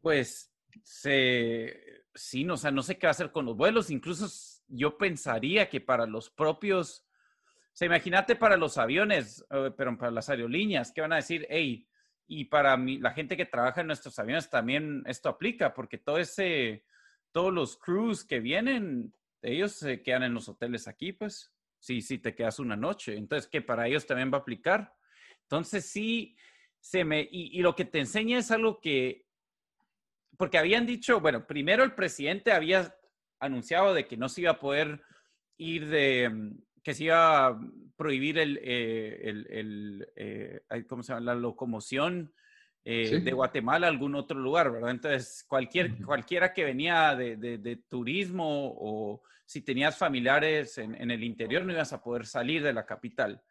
pues 0.00 0.52
se, 0.82 1.85
sí, 2.16 2.44
no, 2.44 2.54
o 2.54 2.56
sea, 2.56 2.70
no 2.70 2.82
sé 2.82 2.98
qué 2.98 3.06
va 3.06 3.10
a 3.10 3.12
hacer 3.12 3.30
con 3.30 3.46
los 3.46 3.56
vuelos. 3.56 3.90
Incluso 3.90 4.26
yo 4.68 4.98
pensaría 4.98 5.68
que 5.68 5.80
para 5.80 6.06
los 6.06 6.30
propios, 6.30 7.06
o 7.48 7.76
sea, 7.76 7.86
imagínate 7.86 8.36
para 8.36 8.56
los 8.56 8.78
aviones, 8.78 9.46
eh, 9.50 9.70
pero 9.76 9.96
para 9.96 10.10
las 10.10 10.28
aerolíneas, 10.28 10.92
que 10.92 11.02
van 11.02 11.12
a 11.12 11.16
decir, 11.16 11.46
hey, 11.50 11.88
y 12.26 12.46
para 12.46 12.76
la 12.76 13.12
gente 13.12 13.36
que 13.36 13.46
trabaja 13.46 13.82
en 13.82 13.86
nuestros 13.86 14.18
aviones 14.18 14.50
también 14.50 15.04
esto 15.06 15.28
aplica, 15.28 15.72
porque 15.74 15.98
todo 15.98 16.18
ese, 16.18 16.84
todos 17.30 17.52
los 17.52 17.76
crews 17.76 18.24
que 18.24 18.40
vienen, 18.40 19.14
ellos 19.42 19.72
se 19.72 20.02
quedan 20.02 20.24
en 20.24 20.34
los 20.34 20.48
hoteles 20.48 20.88
aquí, 20.88 21.12
pues, 21.12 21.54
si, 21.78 22.00
si 22.02 22.18
te 22.18 22.34
quedas 22.34 22.58
una 22.58 22.76
noche. 22.76 23.16
Entonces, 23.16 23.48
que 23.48 23.62
para 23.62 23.86
ellos 23.86 24.06
también 24.06 24.32
va 24.32 24.38
a 24.38 24.40
aplicar. 24.40 24.94
Entonces, 25.42 25.86
sí, 25.86 26.36
se 26.80 27.04
me, 27.04 27.28
y, 27.30 27.60
lo 27.62 27.74
que 27.74 27.84
te 27.84 27.98
enseña 27.98 28.38
es 28.38 28.50
algo 28.50 28.80
que, 28.80 29.25
porque 30.36 30.58
habían 30.58 30.86
dicho, 30.86 31.20
bueno, 31.20 31.46
primero 31.46 31.84
el 31.84 31.94
presidente 31.94 32.52
había 32.52 32.94
anunciado 33.40 33.94
de 33.94 34.06
que 34.06 34.16
no 34.16 34.28
se 34.28 34.42
iba 34.42 34.52
a 34.52 34.60
poder 34.60 35.02
ir 35.58 35.88
de, 35.88 36.52
que 36.82 36.94
se 36.94 37.04
iba 37.04 37.46
a 37.46 37.60
prohibir 37.96 38.38
el, 38.38 38.60
eh, 38.62 39.44
el, 39.50 40.08
eh, 40.14 40.60
¿cómo 40.88 41.02
se 41.02 41.12
llama? 41.12 41.24
La 41.24 41.34
locomoción 41.34 42.32
eh, 42.84 43.20
de 43.20 43.32
Guatemala 43.32 43.88
a 43.88 43.90
algún 43.90 44.14
otro 44.14 44.38
lugar, 44.38 44.70
¿verdad? 44.70 44.90
Entonces, 44.90 45.44
cualquier, 45.48 45.96
cualquiera 46.04 46.52
que 46.52 46.62
venía 46.64 47.16
de, 47.16 47.36
de, 47.36 47.76
turismo 47.88 48.72
o 48.78 49.22
si 49.44 49.62
tenías 49.62 49.98
familiares 49.98 50.78
en, 50.78 50.94
en, 50.94 51.10
el 51.10 51.24
interior, 51.24 51.64
no 51.64 51.72
ibas 51.72 51.92
a 51.92 52.00
poder 52.02 52.26
salir 52.26 52.62
de 52.62 52.72
la 52.72 52.86
capital. 52.86 53.42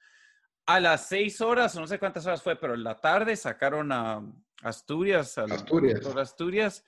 A 0.65 0.79
las 0.79 1.07
seis 1.07 1.41
horas, 1.41 1.75
no 1.75 1.85
sé 1.85 1.99
cuántas 1.99 2.25
horas 2.25 2.41
fue, 2.41 2.55
pero 2.55 2.73
en 2.73 2.83
la 2.83 2.95
tarde 2.95 3.35
sacaron 3.35 3.91
a 3.91 4.23
Asturias, 4.63 5.37
a 5.37 5.43
Asturias. 5.43 6.05
Asturias 6.05 6.85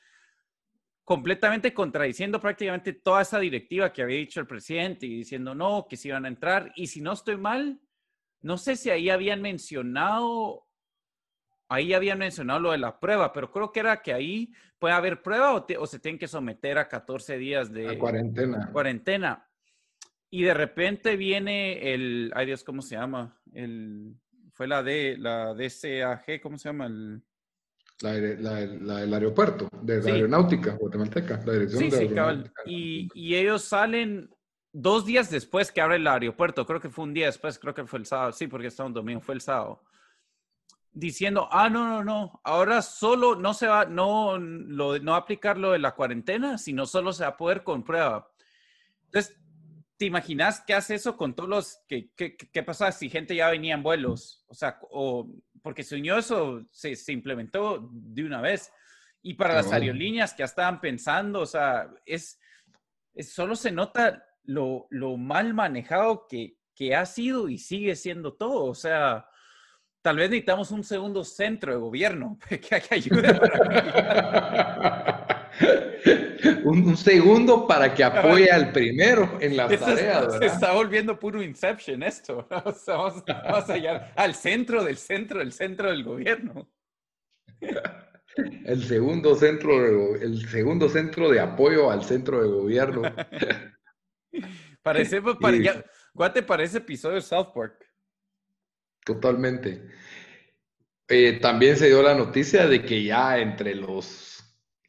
completamente 1.08 1.74
contradiciendo 1.74 2.42
prácticamente 2.42 2.92
toda 2.92 3.22
esa 3.22 3.40
directiva 3.40 3.94
que 3.94 4.02
había 4.02 4.18
dicho 4.18 4.42
el 4.42 4.46
presidente 4.46 5.06
y 5.06 5.16
diciendo 5.20 5.56
no, 5.56 5.88
que 5.88 5.96
se 5.96 6.10
iban 6.10 6.26
a 6.26 6.28
entrar. 6.28 6.74
Y 6.76 6.88
si 6.88 7.00
no 7.00 7.14
estoy 7.14 7.38
mal, 7.38 7.80
no 8.42 8.58
sé 8.58 8.76
si 8.76 8.90
ahí 8.90 9.10
habían 9.10 9.42
mencionado, 9.42 10.68
ahí 11.70 11.94
habían 11.94 12.20
mencionado 12.20 12.60
lo 12.60 12.72
de 12.72 12.80
la 12.80 13.00
prueba, 13.00 13.32
pero 13.32 13.52
creo 13.52 13.72
que 13.72 13.80
era 13.80 14.02
que 14.02 14.14
ahí 14.14 14.52
puede 14.80 14.96
haber 14.96 15.24
prueba 15.24 15.54
o, 15.54 15.88
se 15.88 16.00
tienen 16.00 16.20
que 16.20 16.28
someter 16.28 16.78
a 16.78 16.90
14 16.90 17.38
días 17.38 17.72
de 17.72 17.98
cuarentena. 17.98 18.70
cuarentena. 18.74 19.47
Y 20.30 20.44
de 20.44 20.54
repente 20.54 21.16
viene 21.16 21.94
el, 21.94 22.32
ay 22.36 22.48
Dios, 22.48 22.64
¿cómo 22.64 22.82
se 22.82 22.96
llama? 22.96 23.40
El, 23.54 24.16
fue 24.54 24.68
la 24.68 24.84
de 24.84 25.16
la 25.18 25.54
DCAG, 25.54 26.42
¿cómo 26.42 26.58
se 26.58 26.70
llama? 26.70 26.88
El, 26.88 27.24
la, 28.02 28.12
del 28.14 29.14
aeropuerto, 29.14 29.70
de 29.82 30.02
la 30.02 30.14
aeronáutica 30.14 30.74
guatemalteca, 30.74 31.42
la 31.46 31.54
dirección 31.54 31.90
de 31.90 31.98
aeronáutica. 31.98 32.62
Y, 32.66 33.08
y, 33.14 33.36
ellos 33.36 33.64
salen 33.64 34.30
dos 34.72 35.06
días 35.06 35.32
después 35.32 35.72
que 35.72 35.82
abre 35.82 35.96
el 35.96 36.08
aeropuerto, 36.08 36.66
creo 36.66 36.80
que 36.80 36.90
fue 36.90 37.06
un 37.06 37.14
día 37.14 37.28
después, 37.28 37.58
creo 37.58 37.74
que 37.74 37.86
fue 37.86 38.00
el 38.00 38.06
sábado, 38.06 38.34
sí, 38.34 38.48
porque 38.48 38.68
estaba 38.68 38.88
un 38.88 38.94
domingo, 38.94 39.22
fue 39.22 39.36
el 39.36 39.42
sábado, 39.42 39.82
diciendo, 40.92 41.48
ah, 41.52 41.70
no, 41.70 41.88
no, 41.88 42.04
no, 42.04 42.42
ahora 42.44 42.82
solo 42.82 43.36
no 43.36 43.54
se 43.54 43.68
va, 43.68 43.86
no, 43.86 44.38
lo, 44.38 45.00
no 45.00 45.16
aplicar 45.16 45.58
lo 45.58 45.72
de 45.72 45.80
la 45.80 45.96
cuarentena, 45.96 46.58
sino 46.58 46.86
solo 46.86 47.14
se 47.14 47.24
va 47.24 47.30
a 47.30 47.38
poder 47.38 47.64
con 47.64 47.84
prueba. 47.84 48.30
Entonces, 49.06 49.38
¿te 49.98 50.06
imaginas 50.06 50.63
qué 50.66 50.74
hace 50.74 50.96
eso 50.96 51.18
con 51.18 51.36
todos 51.36 51.50
los, 51.50 51.80
qué, 51.88 52.12
qué, 52.16 52.38
qué 52.38 52.63
pasa 52.63 52.92
si 52.92 53.10
gente 53.10 53.36
ya 53.36 53.50
venía 53.50 53.74
en 53.74 53.84
vuelos? 53.84 54.44
O 54.48 54.54
sea, 54.54 54.80
o 54.92 55.27
porque 55.62 55.84
se 55.84 55.96
unió 55.96 56.18
eso, 56.18 56.66
se, 56.72 56.96
se 56.96 57.12
implementó 57.12 57.89
de 57.92 58.24
una 58.24 58.42
vez. 58.42 58.72
Y 59.22 59.34
para 59.34 59.56
las 59.56 59.72
aerolíneas 59.72 60.32
que 60.32 60.39
ya 60.39 60.46
estaban 60.46 60.80
pensando, 60.80 61.42
o 61.42 61.46
sea, 61.46 61.89
es, 62.06 62.39
solo 63.20 63.56
se 63.56 63.72
nota 63.72 64.24
lo, 64.44 64.88
lo 64.92 65.18
mal 65.18 65.54
manejado 65.54 66.25
que, 66.30 66.58
que, 66.74 66.96
ha 66.96 67.06
sido 67.06 67.50
y 67.50 67.58
sigue 67.58 67.96
siendo 67.98 68.36
todo. 68.36 68.66
O 68.66 68.75
sea, 68.75 69.27
tal 70.01 70.16
vez 70.16 70.30
necesitamos 70.30 70.72
un 70.72 70.84
segundo 70.84 71.26
centro 71.26 71.74
de 71.74 71.80
gobierno 71.80 72.39
que, 72.48 72.60
que 72.60 72.88
ayude 72.89 73.34
para 73.34 75.13
un, 76.63 76.98
segundo 76.98 77.67
para 77.67 77.93
que 77.93 78.04
apoye 78.04 78.50
al 78.50 78.72
primero 78.72 79.38
en 79.39 79.58
las 79.58 79.80
tareas. 79.80 80.38
Se 80.39 80.46
está 80.46 80.74
volviendo 80.74 81.17
puro 81.17 81.41
Inception 81.41 82.04
esto. 82.04 82.48
vamos, 82.88 83.70
allá 83.70 84.13
al 84.15 84.36
centro 84.36 84.84
del 84.84 84.98
centro 84.98 85.39
del 85.39 85.52
centro 85.52 85.89
del 85.89 86.04
gobierno. 86.04 86.70
El 88.65 88.84
segundo 88.84 89.34
centro 89.34 89.82
de, 89.82 90.24
el 90.24 90.48
segundo 90.48 90.88
centro 90.89 91.32
de 91.32 91.39
apoyo 91.39 91.89
al 91.89 92.04
centro 92.04 92.43
de 92.43 92.48
gobierno. 92.48 93.02
Parece, 94.84 95.24
para, 95.24 95.84
¿Cuál 96.13 96.34
te 96.34 96.43
parece 96.43 96.78
episodio 96.78 97.15
de 97.15 97.22
South 97.22 97.52
Park? 97.56 97.84
Totalmente. 99.04 99.88
Eh, 101.08 101.39
también 101.39 101.78
se 101.78 101.88
dio 101.88 102.04
la 102.04 102.13
noticia 102.13 102.67
de 102.67 102.84
que 102.84 103.04
ya 103.04 103.38
entre 103.38 103.74
los 103.74 104.37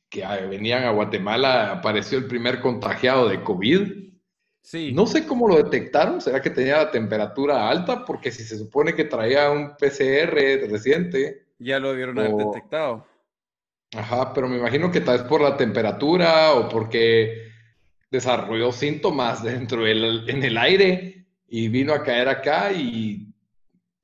que 0.09 0.25
venían 0.49 0.85
a 0.85 0.91
Guatemala 0.91 1.73
apareció 1.73 2.19
el 2.19 2.27
primer 2.27 2.61
contagiado 2.61 3.29
de 3.29 3.43
COVID. 3.43 4.09
Sí. 4.63 4.93
No 4.93 5.07
sé 5.07 5.27
cómo 5.27 5.49
lo 5.49 5.57
detectaron, 5.57 6.21
será 6.21 6.43
que 6.43 6.51
tenía 6.51 6.79
la 6.79 6.91
temperatura 6.91 7.69
alta, 7.69 8.05
porque 8.05 8.31
si 8.31 8.45
se 8.45 8.59
supone 8.59 8.95
que 8.95 9.05
traía 9.05 9.51
un 9.51 9.77
PCR 9.77 10.69
reciente. 10.69 11.47
Ya 11.59 11.79
lo 11.79 11.91
debieron 11.91 12.19
haber 12.19 12.35
detectado. 12.35 13.07
Ajá, 13.97 14.35
pero 14.35 14.49
me 14.49 14.59
imagino 14.59 14.91
que 14.91 15.01
tal 15.01 15.19
vez 15.19 15.27
por 15.27 15.41
la 15.41 15.57
temperatura 15.57 16.53
o 16.53 16.69
porque 16.69 17.49
desarrolló 18.11 18.73
síntomas 18.73 19.43
dentro 19.43 19.85
del 19.85 20.29
en 20.29 20.43
el 20.43 20.59
aire 20.59 21.27
y 21.47 21.69
vino 21.69 21.95
a 21.95 22.03
caer 22.03 22.29
acá 22.29 22.73
y 22.73 23.33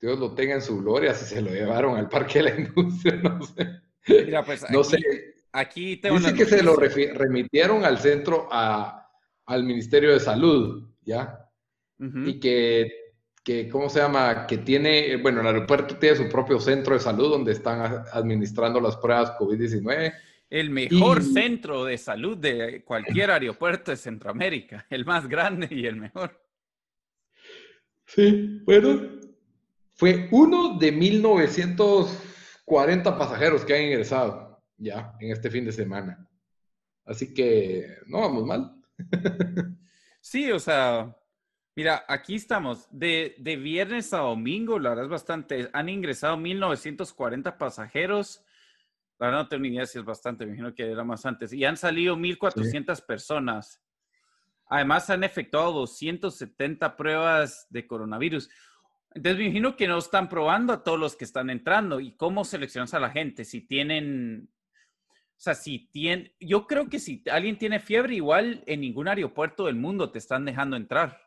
Dios 0.01 0.19
lo 0.19 0.35
tenga 0.35 0.55
en 0.55 0.63
su 0.63 0.79
gloria 0.79 1.15
si 1.15 1.27
se 1.27 1.43
lo 1.43 1.51
llevaron 1.51 1.97
al 1.97 2.09
parque 2.09 2.43
de 2.43 2.51
la 2.51 2.61
industria, 2.61 3.17
no 3.23 3.43
sé. 3.43 3.83
Mira, 4.07 4.43
pues 4.43 4.65
no 4.71 4.83
sé 4.85 5.34
Aquí 5.57 6.01
Dice 6.03 6.35
que 6.35 6.47
se 6.47 6.65
lo 6.65 6.75
remitieron 6.75 7.85
al 7.85 7.99
centro, 7.99 8.49
a, 8.51 9.09
al 9.47 9.63
Ministerio 9.63 10.13
de 10.13 10.19
Salud, 10.19 10.91
¿ya? 11.03 11.49
Y 11.97 12.41
que, 12.41 13.13
que, 13.45 13.69
¿cómo 13.69 13.89
se 13.89 14.01
llama? 14.01 14.49
Que 14.49 14.59
tiene, 14.59 15.15
bueno, 15.19 15.43
el 15.43 15.47
aeropuerto 15.47 15.97
tiene 15.97 16.17
su 16.17 16.29
propio 16.29 16.59
centro 16.59 16.95
de 16.95 17.01
salud 17.01 17.31
donde 17.31 17.53
están 17.53 18.05
administrando 18.13 18.81
las 18.81 18.97
pruebas 18.97 19.31
COVID-19. 19.39 20.13
El 20.51 20.71
mejor 20.71 21.23
centro 21.23 21.85
de 21.85 21.99
salud 21.99 22.37
de 22.37 22.83
cualquier 22.83 23.31
aeropuerto 23.31 23.93
de 23.93 23.97
Centroamérica, 23.97 24.85
el 24.91 25.05
más 25.05 25.29
grande 25.29 25.69
y 25.71 25.87
el 25.87 25.95
mejor. 25.95 26.37
Sí, 28.07 28.61
bueno, 28.65 29.03
fue 29.95 30.27
uno 30.33 30.77
de 30.81 30.91
1940 30.91 33.17
pasajeros 33.17 33.65
que 33.65 33.77
han 33.77 33.83
ingresado 33.83 34.44
ya 34.85 35.15
en 35.21 35.33
este 35.33 35.51
fin 35.51 35.65
de 35.65 35.73
semana. 35.73 36.29
Así 37.05 37.35
que 37.35 37.99
no 38.07 38.21
vamos 38.21 38.45
mal. 38.45 38.83
sí, 40.21 40.51
o 40.53 40.59
sea, 40.59 41.17
mira, 41.75 42.05
aquí 42.09 42.37
estamos. 42.37 42.87
De, 42.91 43.35
de, 43.39 43.57
viernes 43.57 44.13
a 44.13 44.19
domingo, 44.19 44.79
la 44.79 44.91
verdad 44.91 45.05
es 45.07 45.11
bastante. 45.11 45.71
Han 45.73 45.89
ingresado 45.89 46.37
1940 46.37 47.59
pasajeros. 47.59 48.43
La 49.19 49.27
verdad 49.27 49.43
no 49.43 49.49
tengo 49.49 49.63
ni 49.63 49.69
idea 49.69 49.87
si 49.87 49.99
es 49.99 50.05
bastante, 50.05 50.45
me 50.45 50.53
imagino 50.53 50.75
que 50.75 50.91
era 50.91 51.05
más 51.05 51.25
antes. 51.25 51.53
Y 51.53 51.65
han 51.65 51.77
salido 51.77 52.17
1400 52.17 53.01
personas. 53.03 53.81
Además, 54.67 55.09
han 55.11 55.25
efectuado 55.25 55.73
270 55.73 56.97
pruebas 56.97 57.67
de 57.71 57.87
coronavirus. 57.87 58.49
Entonces, 59.15 59.39
me 59.39 59.45
imagino 59.45 59.77
que 59.77 59.87
no 59.87 59.99
están 59.99 60.29
probando 60.29 60.73
a 60.73 60.83
todos 60.83 60.99
los 60.99 61.17
que 61.17 61.25
están 61.25 61.51
entrando. 61.51 62.01
¿Y 62.01 62.17
cómo 62.17 62.45
seleccionas 62.45 62.95
a 62.95 62.99
la 62.99 63.11
gente? 63.11 63.45
Si 63.45 63.61
tienen 63.61 64.51
o 65.37 65.41
sea, 65.45 65.55
si 65.55 65.91
tiene, 65.91 66.35
yo 66.41 66.67
creo 66.67 66.89
que 66.89 66.99
si 66.99 67.23
alguien 67.31 67.59
tiene 67.59 67.81
fiebre, 67.81 68.15
igual 68.15 68.63
en 68.67 68.81
ningún 68.81 69.09
aeropuerto 69.09 69.67
del 69.67 69.75
mundo 69.75 70.11
te 70.11 70.19
están 70.19 70.45
dejando 70.45 70.77
entrar. 70.77 71.21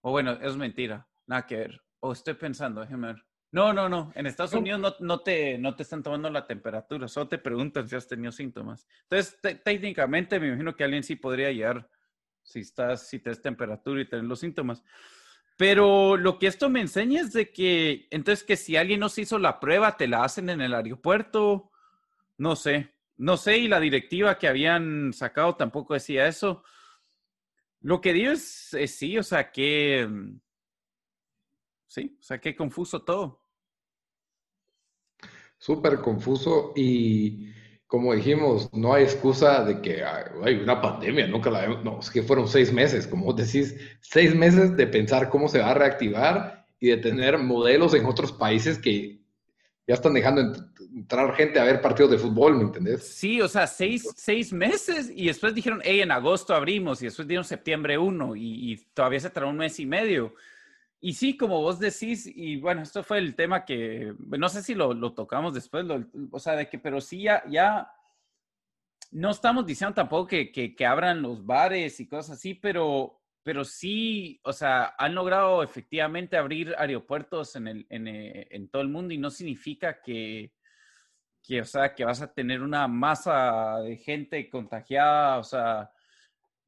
O 0.00 0.10
bueno, 0.10 0.32
es 0.32 0.56
mentira, 0.56 1.06
nada 1.26 1.46
que 1.46 1.56
ver. 1.56 1.80
O 2.00 2.12
estoy 2.12 2.34
pensando, 2.34 2.80
déjeme 2.80 3.08
ver. 3.08 3.24
No, 3.52 3.72
no, 3.72 3.88
no. 3.88 4.12
En 4.14 4.26
Estados 4.26 4.54
Unidos 4.54 4.80
no, 4.80 4.94
no, 5.00 5.20
te, 5.20 5.58
no 5.58 5.74
te 5.76 5.82
están 5.82 6.02
tomando 6.02 6.28
la 6.30 6.46
temperatura, 6.46 7.08
solo 7.08 7.28
te 7.28 7.38
preguntan 7.38 7.88
si 7.88 7.94
has 7.94 8.08
tenido 8.08 8.32
síntomas. 8.32 8.86
Entonces, 9.02 9.38
técnicamente 9.64 10.40
me 10.40 10.48
imagino 10.48 10.74
que 10.74 10.84
alguien 10.84 11.02
sí 11.02 11.16
podría 11.16 11.52
llegar 11.52 11.88
si 12.42 12.60
estás, 12.60 13.08
si 13.08 13.18
tienes 13.18 13.42
temperatura 13.42 14.00
y 14.00 14.08
tienes 14.08 14.26
los 14.26 14.40
síntomas. 14.40 14.82
Pero 15.56 16.16
lo 16.16 16.38
que 16.38 16.48
esto 16.48 16.68
me 16.68 16.80
enseña 16.80 17.22
es 17.22 17.32
de 17.32 17.50
que, 17.50 18.08
entonces, 18.10 18.44
que 18.44 18.56
si 18.56 18.76
alguien 18.76 19.00
no 19.00 19.08
se 19.08 19.22
hizo 19.22 19.38
la 19.38 19.58
prueba, 19.58 19.96
te 19.96 20.06
la 20.06 20.22
hacen 20.22 20.50
en 20.50 20.60
el 20.60 20.74
aeropuerto, 20.74 21.70
no 22.36 22.56
sé. 22.56 22.95
No 23.18 23.36
sé, 23.36 23.58
y 23.58 23.68
la 23.68 23.80
directiva 23.80 24.38
que 24.38 24.48
habían 24.48 25.12
sacado 25.12 25.56
tampoco 25.56 25.94
decía 25.94 26.26
eso. 26.26 26.62
Lo 27.80 28.00
que 28.00 28.12
digo 28.12 28.32
es, 28.32 28.76
sí, 28.86 29.16
o 29.16 29.22
sea, 29.22 29.50
que... 29.50 30.06
Mm, 30.08 30.40
sí, 31.86 32.16
o 32.20 32.22
sea, 32.22 32.40
que 32.40 32.54
confuso 32.54 33.02
todo. 33.02 33.42
Súper 35.58 36.00
confuso 36.00 36.72
y, 36.76 37.50
como 37.86 38.12
dijimos, 38.12 38.68
no 38.72 38.92
hay 38.92 39.04
excusa 39.04 39.64
de 39.64 39.80
que 39.80 40.04
hay 40.04 40.56
una 40.56 40.80
pandemia, 40.82 41.26
nunca 41.26 41.50
la 41.50 41.62
vemos. 41.62 41.84
No, 41.84 42.00
es 42.00 42.10
que 42.10 42.22
fueron 42.22 42.48
seis 42.48 42.72
meses, 42.72 43.06
como 43.06 43.32
decís, 43.32 43.74
seis 44.00 44.34
meses 44.34 44.76
de 44.76 44.86
pensar 44.86 45.30
cómo 45.30 45.48
se 45.48 45.60
va 45.60 45.70
a 45.70 45.74
reactivar 45.74 46.66
y 46.78 46.88
de 46.88 46.98
tener 46.98 47.38
modelos 47.38 47.94
en 47.94 48.04
otros 48.04 48.32
países 48.32 48.78
que 48.78 49.22
ya 49.86 49.94
están 49.94 50.14
dejando 50.14 50.42
entrar 50.96 51.34
gente 51.34 51.60
a 51.60 51.64
ver 51.64 51.82
partidos 51.82 52.12
de 52.12 52.18
fútbol, 52.18 52.56
¿me 52.56 52.62
entendés? 52.64 53.06
Sí, 53.06 53.40
o 53.42 53.48
sea, 53.48 53.66
seis, 53.66 54.08
seis 54.16 54.50
meses 54.52 55.12
y 55.14 55.26
después 55.26 55.54
dijeron, 55.54 55.80
hey, 55.84 56.00
en 56.00 56.10
agosto 56.10 56.54
abrimos 56.54 57.02
y 57.02 57.04
después 57.04 57.28
dieron 57.28 57.44
septiembre 57.44 57.98
1 57.98 58.34
y, 58.34 58.72
y 58.72 58.76
todavía 58.94 59.20
se 59.20 59.28
tardó 59.28 59.50
un 59.50 59.58
mes 59.58 59.78
y 59.78 59.84
medio. 59.84 60.34
Y 60.98 61.12
sí, 61.12 61.36
como 61.36 61.60
vos 61.60 61.78
decís, 61.78 62.26
y 62.26 62.56
bueno, 62.56 62.80
esto 62.80 63.04
fue 63.04 63.18
el 63.18 63.34
tema 63.34 63.66
que, 63.66 64.14
no 64.18 64.48
sé 64.48 64.62
si 64.62 64.74
lo, 64.74 64.94
lo 64.94 65.12
tocamos 65.12 65.52
después, 65.52 65.84
o 66.30 66.38
sea, 66.38 66.56
de 66.56 66.68
que, 66.68 66.78
pero 66.78 67.02
sí, 67.02 67.22
ya, 67.22 67.44
ya 67.46 67.92
no 69.12 69.30
estamos 69.30 69.66
diciendo 69.66 69.94
tampoco 69.94 70.28
que, 70.28 70.50
que, 70.50 70.74
que, 70.74 70.86
abran 70.86 71.20
los 71.20 71.44
bares 71.44 72.00
y 72.00 72.08
cosas 72.08 72.38
así, 72.38 72.54
pero, 72.54 73.20
pero 73.42 73.64
sí, 73.64 74.40
o 74.42 74.52
sea, 74.54 74.94
han 74.98 75.14
logrado 75.14 75.62
efectivamente 75.62 76.38
abrir 76.38 76.74
aeropuertos 76.78 77.54
en, 77.56 77.68
el, 77.68 77.86
en, 77.90 78.08
eh, 78.08 78.48
en 78.50 78.68
todo 78.68 78.80
el 78.80 78.88
mundo 78.88 79.12
y 79.12 79.18
no 79.18 79.28
significa 79.28 80.00
que, 80.00 80.55
que, 81.46 81.60
o 81.60 81.64
sea, 81.64 81.94
que 81.94 82.04
vas 82.04 82.20
a 82.20 82.32
tener 82.32 82.60
una 82.60 82.88
masa 82.88 83.78
de 83.78 83.96
gente 83.96 84.50
contagiada, 84.50 85.38
o 85.38 85.44
sea, 85.44 85.90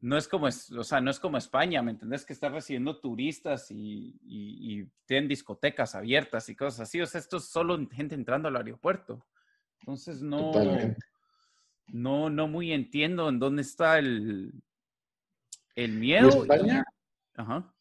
no 0.01 0.17
es 0.17 0.29
como, 0.29 0.47
o 0.47 0.85
sea, 0.85 1.01
no 1.01 1.11
es 1.11 1.19
como 1.19 1.37
España, 1.37 1.83
¿me 1.83 1.91
entendés? 1.91 2.25
Que 2.25 2.33
está 2.33 2.49
recibiendo 2.49 3.01
turistas 3.01 3.67
y, 3.71 4.87
tienen 5.07 5.29
discotecas 5.29 5.95
abiertas 5.95 6.49
y 6.49 6.55
cosas 6.55 6.81
así. 6.81 7.01
O 7.01 7.07
sea, 7.07 7.19
esto 7.19 7.39
es 7.39 7.47
solo 7.47 7.79
gente 7.91 8.15
entrando 8.15 8.49
al 8.49 8.57
aeropuerto. 8.57 9.27
Entonces, 9.81 10.23
no, 10.23 10.53
no, 11.89 12.31
no 12.31 12.47
muy 12.47 12.73
entiendo 12.73 13.29
en 13.29 13.39
dónde 13.39 13.63
está 13.63 13.99
el, 13.99 14.53
el 15.75 15.93
miedo. 15.95 16.29
España? 16.29 16.85
Ajá. 17.35 17.75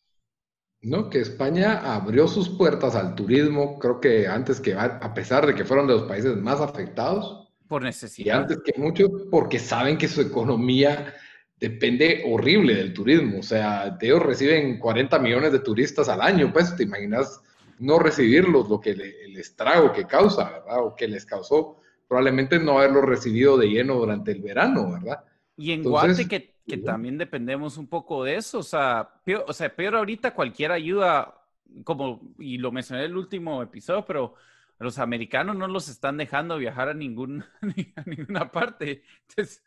No, 0.88 1.10
que 1.10 1.20
España 1.20 1.82
abrió 1.94 2.30
sus 2.30 2.48
puertas 2.48 2.96
al 2.96 3.14
turismo, 3.14 3.78
creo 3.78 4.00
que 4.00 4.26
antes 4.26 4.62
que, 4.62 4.74
a 4.74 5.14
pesar 5.14 5.46
de 5.46 5.54
que 5.54 5.66
fueron 5.66 5.86
de 5.86 5.96
los 5.96 6.04
países 6.04 6.38
más 6.38 6.62
afectados. 6.62 7.50
Por 7.68 7.84
necesidad. 7.84 8.26
Y 8.26 8.30
antes 8.30 8.60
que 8.64 8.80
mucho, 8.80 9.10
porque 9.30 9.60
saben 9.60 9.98
que 9.98 10.08
su 10.08 10.22
economía 10.22 11.14
depende 11.60 12.24
horrible 12.26 12.74
del 12.76 12.94
turismo. 12.94 13.40
O 13.40 13.44
sea, 13.44 13.98
ellos 14.00 14.24
reciben 14.24 14.80
40 14.80 15.20
millones 15.20 15.52
de 15.52 15.60
turistas 15.60 16.08
al 16.08 16.22
año, 16.22 16.54
pues 16.54 16.74
te 16.78 16.84
imaginas 16.84 17.42
no 17.80 18.00
recibirlos, 18.00 18.70
lo 18.70 18.80
que 18.80 18.92
el 18.92 19.36
estrago 19.36 19.92
que 19.92 20.06
causa, 20.06 20.50
¿verdad? 20.50 20.86
O 20.86 20.96
que 20.96 21.10
les 21.10 21.26
causó 21.26 21.82
probablemente 22.08 22.60
no 22.60 22.80
haberlo 22.80 23.02
recibido 23.02 23.58
de 23.58 23.68
lleno 23.68 23.96
durante 23.96 24.32
el 24.32 24.42
verano, 24.42 24.94
¿verdad? 24.94 25.26
Y 25.58 25.74
en 25.74 25.84
Guate 25.84 26.30
que, 26.30 26.56
que, 26.68 26.78
también 26.78 27.18
dependemos 27.18 27.78
un 27.78 27.88
poco 27.88 28.24
de 28.24 28.36
eso, 28.36 28.60
o 28.60 28.64
sea, 28.64 29.22
peor, 29.24 29.46
o 29.48 29.54
sea, 29.54 29.74
peor 29.76 29.96
ahorita 29.96 30.34
cualquier 30.34 30.72
ayuda, 30.72 31.42
como, 31.84 32.34
y 32.40 32.58
lo 32.58 32.72
mencioné 32.72 33.04
en 33.06 33.12
el 33.12 33.18
último 33.18 33.64
episodio, 33.64 34.06
pero 34.06 34.36
los 34.80 35.00
americanos 35.00 35.56
no 35.56 35.68
los 35.68 35.90
están 35.90 36.18
dejando 36.18 36.58
viajar 36.58 36.90
a, 36.90 36.94
ningún, 36.94 37.44
a 37.96 38.04
ninguna 38.06 38.52
parte. 38.52 39.04
Entonces, 39.30 39.64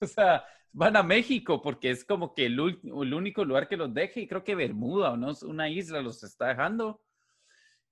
o 0.00 0.06
sea, 0.06 0.44
van 0.72 0.96
a 0.96 1.02
México 1.02 1.60
porque 1.62 1.90
es 1.90 2.04
como 2.04 2.34
que 2.34 2.46
el, 2.46 2.60
único 2.60 3.44
lugar 3.44 3.68
que 3.68 3.76
los 3.76 3.92
deje 3.92 4.20
y 4.20 4.28
creo 4.28 4.44
que 4.44 4.54
Bermuda 4.54 5.12
o 5.12 5.16
no, 5.16 5.32
una 5.42 5.68
isla 5.68 6.00
los 6.00 6.22
está 6.22 6.48
dejando. 6.48 7.02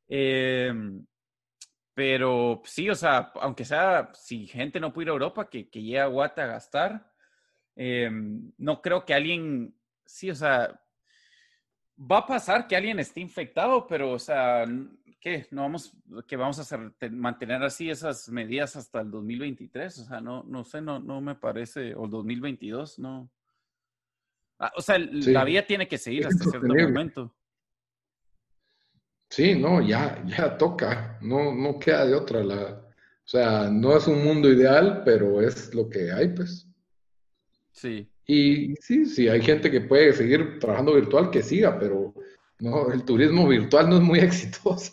Em, 0.09 1.05
pero 1.95 2.63
sí, 2.65 2.89
o 2.91 2.95
sea, 2.95 3.33
aunque 3.41 3.65
sea, 3.65 4.11
si 4.15 4.47
gente 4.47 4.81
no 4.81 4.93
puede 4.93 5.07
ir 5.07 5.11
a 5.11 5.13
Europa, 5.13 5.49
que, 5.51 5.69
que 5.69 5.83
llegue 5.83 6.01
a 6.01 6.07
Guate 6.07 6.41
a 6.43 6.47
gastar, 6.47 7.08
em, 7.79 8.53
no 8.59 8.83
creo 8.83 9.05
que 9.05 9.15
alguien, 9.15 9.73
sí, 10.05 10.31
o 10.31 10.35
sea, 10.35 10.81
va 11.99 12.19
a 12.19 12.27
pasar 12.27 12.67
que 12.67 12.75
alguien 12.75 12.99
esté 12.99 13.21
infectado, 13.21 13.87
pero, 13.87 14.13
o 14.13 14.19
sea, 14.19 14.65
¿qué? 15.21 15.47
No 15.53 15.63
vamos, 15.63 15.93
que 16.27 16.37
vamos 16.37 16.59
a 16.59 16.63
hacer, 16.63 16.93
mantener 17.13 17.63
así 17.63 17.89
esas 17.89 18.29
medidas 18.29 18.75
hasta 18.75 19.01
el 19.01 19.11
2023, 19.13 19.99
o 20.01 20.05
sea, 20.05 20.21
no, 20.21 20.43
no 20.43 20.65
sé, 20.65 20.81
no, 20.81 20.99
no 20.99 21.21
me 21.21 21.37
parece, 21.37 21.95
o 21.95 22.07
el 22.07 22.11
2022, 22.11 22.99
no. 22.99 23.31
Ah, 24.59 24.73
o 24.77 24.83
sea, 24.83 24.99
la 24.99 25.45
vida 25.45 25.63
tiene 25.63 25.87
que 25.87 25.99
seguir 25.99 26.27
hasta 26.27 26.51
cierto 26.51 26.67
momento. 26.67 27.33
Sí, 29.31 29.55
no, 29.55 29.81
ya, 29.81 30.21
ya 30.27 30.57
toca, 30.59 31.19
no, 31.21 31.55
no 31.55 31.79
queda 31.79 32.07
de 32.07 32.15
otra. 32.15 32.43
La, 32.43 32.65
o 32.65 33.31
sea, 33.31 33.69
no 33.71 33.97
es 33.97 34.09
un 34.09 34.25
mundo 34.25 34.51
ideal, 34.51 35.03
pero 35.05 35.41
es 35.41 35.75
lo 35.75 35.89
que 35.89 36.11
hay, 36.11 36.29
pues. 36.29 36.68
Sí. 37.79 38.09
Y 38.27 38.75
sí, 38.81 39.07
sí, 39.07 39.29
hay 39.29 39.41
gente 39.41 39.71
que 39.71 39.81
puede 39.81 40.13
seguir 40.13 40.59
trabajando 40.59 40.95
virtual, 40.95 41.31
que 41.31 41.43
siga, 41.43 41.79
pero 41.79 42.13
no, 42.59 42.91
el 42.93 43.05
turismo 43.05 43.47
virtual 43.47 43.89
no 43.89 43.97
es 43.97 44.03
muy 44.03 44.19
exitoso. 44.19 44.93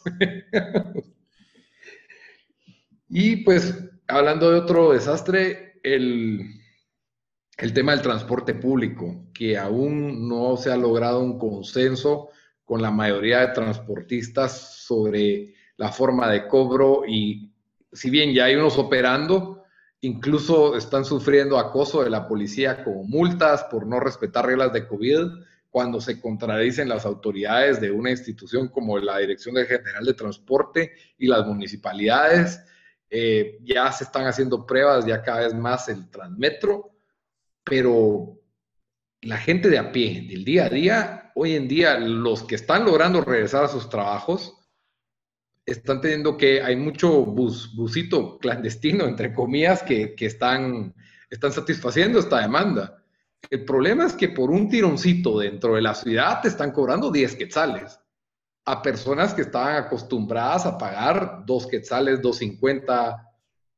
y 3.09 3.37
pues, 3.37 3.73
hablando 4.07 4.51
de 4.51 4.59
otro 4.59 4.93
desastre, 4.93 5.79
el, 5.81 6.47
el 7.57 7.73
tema 7.73 7.93
del 7.93 8.03
transporte 8.03 8.53
público, 8.53 9.25
que 9.33 9.57
aún 9.57 10.29
no 10.29 10.55
se 10.55 10.71
ha 10.71 10.77
logrado 10.77 11.21
un 11.21 11.39
consenso 11.39 12.29
con 12.63 12.83
la 12.83 12.91
mayoría 12.91 13.39
de 13.39 13.53
transportistas 13.53 14.83
sobre 14.83 15.55
la 15.77 15.91
forma 15.91 16.29
de 16.29 16.47
cobro 16.47 17.03
y 17.07 17.51
si 17.91 18.09
bien 18.09 18.33
ya 18.33 18.45
hay 18.45 18.55
unos 18.55 18.77
operando, 18.77 19.54
incluso 20.05 20.77
están 20.77 21.03
sufriendo 21.03 21.57
acoso 21.57 22.03
de 22.03 22.09
la 22.09 22.27
policía 22.27 22.83
con 22.83 23.09
multas 23.09 23.63
por 23.63 23.87
no 23.87 23.99
respetar 23.99 24.45
reglas 24.45 24.71
de 24.71 24.87
COVID 24.87 25.27
cuando 25.69 25.99
se 25.99 26.21
contradicen 26.21 26.87
las 26.87 27.05
autoridades 27.05 27.81
de 27.81 27.91
una 27.91 28.11
institución 28.11 28.69
como 28.69 28.97
la 28.97 29.17
Dirección 29.17 29.55
General 29.55 30.05
de 30.05 30.13
Transporte 30.13 30.93
y 31.17 31.27
las 31.27 31.45
municipalidades. 31.45 32.61
Eh, 33.09 33.59
ya 33.63 33.91
se 33.91 34.05
están 34.05 34.25
haciendo 34.27 34.65
pruebas 34.65 35.05
ya 35.05 35.21
cada 35.21 35.41
vez 35.41 35.53
más 35.53 35.89
el 35.89 36.09
Transmetro, 36.09 36.91
pero 37.63 38.39
la 39.21 39.37
gente 39.37 39.69
de 39.69 39.79
a 39.79 39.91
pie, 39.91 40.27
del 40.29 40.45
día 40.45 40.65
a 40.65 40.69
día, 40.69 41.31
hoy 41.35 41.55
en 41.55 41.67
día 41.67 41.97
los 41.99 42.43
que 42.43 42.55
están 42.55 42.85
logrando 42.85 43.21
regresar 43.21 43.65
a 43.65 43.69
sus 43.69 43.89
trabajos, 43.89 44.53
están 45.65 46.01
teniendo 46.01 46.37
que, 46.37 46.61
hay 46.61 46.75
mucho 46.75 47.25
bus, 47.25 47.75
busito 47.75 48.37
clandestino, 48.37 49.05
entre 49.05 49.33
comillas, 49.33 49.81
que, 49.83 50.13
que 50.15 50.27
están, 50.27 50.93
están 51.29 51.51
satisfaciendo 51.51 52.19
esta 52.19 52.41
demanda. 52.41 53.03
El 53.49 53.65
problema 53.65 54.05
es 54.05 54.13
que 54.13 54.29
por 54.29 54.51
un 54.51 54.69
tironcito 54.69 55.39
dentro 55.39 55.75
de 55.75 55.81
la 55.81 55.95
ciudad 55.95 56.41
te 56.41 56.47
están 56.47 56.71
cobrando 56.71 57.11
10 57.11 57.35
quetzales 57.35 57.99
a 58.65 58.81
personas 58.81 59.33
que 59.33 59.41
estaban 59.41 59.75
acostumbradas 59.75 60.65
a 60.65 60.77
pagar 60.77 61.43
2 61.45 61.67
quetzales, 61.67 62.21
2.50, 62.21 63.29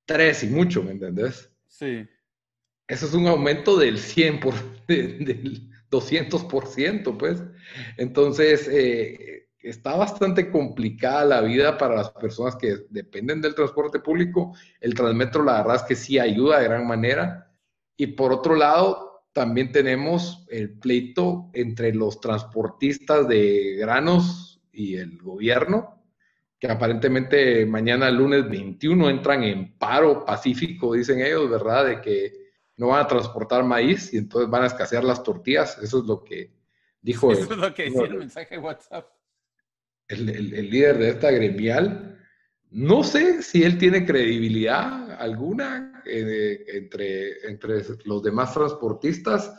3 0.05 0.43
y 0.43 0.47
mucho, 0.47 0.83
¿me 0.83 0.91
entendés? 0.91 1.51
Sí. 1.67 2.07
Eso 2.87 3.05
es 3.05 3.13
un 3.13 3.27
aumento 3.27 3.77
del 3.77 3.97
100%, 3.97 4.39
por, 4.39 4.53
del 4.87 5.69
200%, 5.91 7.17
pues. 7.17 7.43
Entonces, 7.97 8.69
eh, 8.71 9.46
está 9.61 9.95
bastante 9.95 10.51
complicada 10.51 11.25
la 11.25 11.41
vida 11.41 11.77
para 11.77 11.95
las 11.95 12.11
personas 12.11 12.55
que 12.55 12.85
dependen 12.89 13.41
del 13.41 13.55
transporte 13.55 13.99
público. 13.99 14.55
El 14.79 14.93
Transmetro, 14.93 15.43
la 15.43 15.61
verdad 15.61 15.77
es 15.77 15.83
que 15.83 15.95
sí 15.95 16.19
ayuda 16.19 16.59
de 16.59 16.65
gran 16.65 16.87
manera. 16.87 17.51
Y 17.95 18.07
por 18.07 18.31
otro 18.31 18.55
lado, 18.55 19.23
también 19.33 19.71
tenemos 19.71 20.45
el 20.49 20.79
pleito 20.79 21.49
entre 21.53 21.93
los 21.93 22.19
transportistas 22.19 23.27
de 23.27 23.75
granos 23.79 24.61
y 24.71 24.95
el 24.95 25.17
gobierno, 25.17 26.03
que 26.59 26.67
aparentemente 26.67 27.65
mañana 27.65 28.09
lunes 28.09 28.49
21 28.49 29.09
entran 29.09 29.43
en 29.43 29.77
paro 29.77 30.25
pacífico, 30.25 30.93
dicen 30.93 31.21
ellos, 31.21 31.49
¿verdad? 31.49 31.85
De 31.85 32.01
que 32.01 32.33
no 32.77 32.87
van 32.87 33.03
a 33.03 33.07
transportar 33.07 33.63
maíz 33.63 34.13
y 34.13 34.17
entonces 34.17 34.49
van 34.49 34.63
a 34.63 34.67
escasear 34.67 35.03
las 35.03 35.23
tortillas. 35.23 35.77
Eso 35.81 35.99
es 35.99 36.05
lo 36.05 36.23
que 36.23 36.51
dijo. 37.01 37.31
Eso 37.31 37.53
es 37.53 37.57
lo 37.57 37.73
que 37.73 37.83
decía 37.85 38.03
el 38.03 38.17
mensaje 38.17 38.55
de 38.55 38.61
WhatsApp. 38.61 39.16
El, 40.07 40.69
líder 40.69 40.97
de 40.97 41.09
esta 41.09 41.31
gremial. 41.31 42.17
No 42.69 43.03
sé 43.03 43.41
si 43.41 43.63
él 43.63 43.77
tiene 43.77 44.05
credibilidad 44.05 45.19
alguna 45.19 46.03
eh, 46.05 46.65
entre, 46.67 47.47
entre 47.47 47.81
los 48.05 48.23
demás 48.23 48.53
transportistas. 48.53 49.53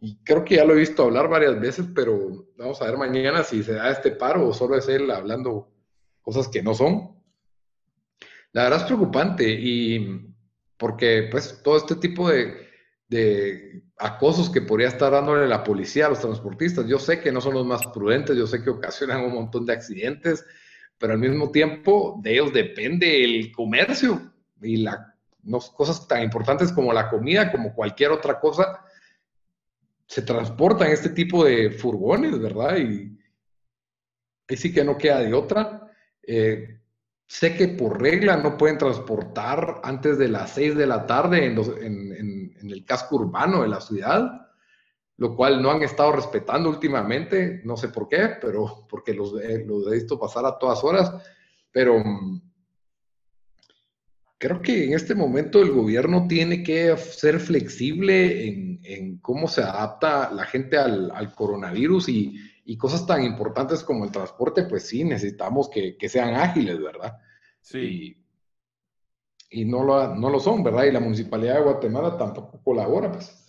Y 0.00 0.18
creo 0.22 0.44
que 0.44 0.56
ya 0.56 0.64
lo 0.64 0.74
he 0.74 0.80
visto 0.80 1.04
hablar 1.04 1.28
varias 1.28 1.58
veces, 1.58 1.86
pero 1.94 2.46
vamos 2.56 2.80
a 2.80 2.86
ver 2.86 2.98
mañana 2.98 3.42
si 3.42 3.62
se 3.62 3.72
da 3.72 3.90
este 3.90 4.10
paro 4.10 4.48
o 4.48 4.52
solo 4.52 4.76
es 4.76 4.88
él 4.88 5.10
hablando 5.10 5.72
cosas 6.20 6.48
que 6.48 6.62
no 6.62 6.74
son. 6.74 7.16
La 8.52 8.64
verdad 8.64 8.80
es 8.80 8.86
preocupante 8.86 9.48
y 9.48 10.34
porque 10.76 11.28
pues 11.30 11.62
todo 11.62 11.78
este 11.78 11.96
tipo 11.96 12.28
de, 12.28 12.65
de 13.08 13.82
acosos 13.98 14.50
que 14.50 14.62
podría 14.62 14.88
estar 14.88 15.12
dándole 15.12 15.46
la 15.46 15.62
policía 15.62 16.06
a 16.06 16.10
los 16.10 16.20
transportistas, 16.20 16.86
yo 16.86 16.98
sé 16.98 17.20
que 17.20 17.32
no 17.32 17.40
son 17.40 17.54
los 17.54 17.66
más 17.66 17.86
prudentes, 17.86 18.36
yo 18.36 18.46
sé 18.46 18.62
que 18.62 18.70
ocasionan 18.70 19.24
un 19.24 19.34
montón 19.34 19.64
de 19.64 19.72
accidentes, 19.72 20.44
pero 20.98 21.12
al 21.12 21.18
mismo 21.18 21.50
tiempo 21.50 22.18
de 22.22 22.32
ellos 22.32 22.52
depende 22.52 23.24
el 23.24 23.52
comercio 23.52 24.32
y 24.60 24.78
la 24.78 25.16
no, 25.46 25.60
cosas 25.60 26.06
tan 26.06 26.22
importantes 26.22 26.72
como 26.72 26.92
la 26.92 27.08
comida, 27.08 27.50
como 27.50 27.72
cualquier 27.72 28.10
otra 28.10 28.38
cosa, 28.38 28.84
se 30.06 30.22
transportan 30.22 30.90
este 30.90 31.10
tipo 31.10 31.44
de 31.44 31.70
furgones, 31.70 32.38
¿verdad? 32.38 32.76
Y 32.76 33.16
ahí 34.48 34.56
sí 34.56 34.72
que 34.72 34.84
no 34.84 34.98
queda 34.98 35.20
de 35.20 35.34
otra. 35.34 35.90
Eh, 36.22 36.80
sé 37.26 37.56
que 37.56 37.68
por 37.68 38.00
regla 38.00 38.36
no 38.36 38.56
pueden 38.56 38.78
transportar 38.78 39.80
antes 39.82 40.18
de 40.18 40.28
las 40.28 40.50
6 40.52 40.76
de 40.76 40.86
la 40.86 41.06
tarde 41.06 41.46
en, 41.46 41.56
el 42.70 42.84
casco 42.84 43.16
urbano 43.16 43.62
de 43.62 43.68
la 43.68 43.80
ciudad, 43.80 44.48
lo 45.18 45.34
cual 45.34 45.62
no 45.62 45.70
han 45.70 45.82
estado 45.82 46.12
respetando 46.12 46.68
últimamente, 46.68 47.62
no 47.64 47.76
sé 47.76 47.88
por 47.88 48.08
qué, 48.08 48.30
pero 48.40 48.86
porque 48.88 49.14
los, 49.14 49.32
los 49.32 49.86
he 49.88 49.94
visto 49.94 50.18
pasar 50.18 50.44
a 50.46 50.58
todas 50.58 50.82
horas, 50.84 51.12
pero 51.70 51.98
mm, 51.98 52.40
creo 54.38 54.60
que 54.60 54.84
en 54.84 54.94
este 54.94 55.14
momento 55.14 55.62
el 55.62 55.72
gobierno 55.72 56.26
tiene 56.28 56.62
que 56.62 56.96
ser 56.96 57.40
flexible 57.40 58.48
en, 58.48 59.18
cómo 59.18 59.48
se 59.48 59.62
adapta 59.62 60.30
la 60.30 60.44
gente 60.44 60.76
al, 60.78 61.34
coronavirus 61.34 62.08
y, 62.08 62.76
cosas 62.78 63.06
tan 63.06 63.22
importantes 63.24 63.82
como 63.82 64.04
el 64.04 64.10
transporte, 64.10 64.64
pues 64.64 64.86
sí, 64.86 65.04
necesitamos 65.04 65.68
que, 65.68 66.08
sean 66.08 66.34
ágiles, 66.34 66.80
¿verdad? 66.80 67.18
Sí. 67.60 67.78
Y, 67.78 68.25
no, 69.64 69.82
lo, 69.82 70.14
no 70.14 70.30
lo 70.30 70.38
son, 70.38 70.62
¿verdad? 70.62 70.84
Y 70.84 70.92
la 70.92 71.00
municipalidad 71.00 71.54
de 71.54 71.62
Guatemala 71.62 72.16
tampoco 72.16 72.60
colabora, 72.62 73.10
pues 73.10 73.46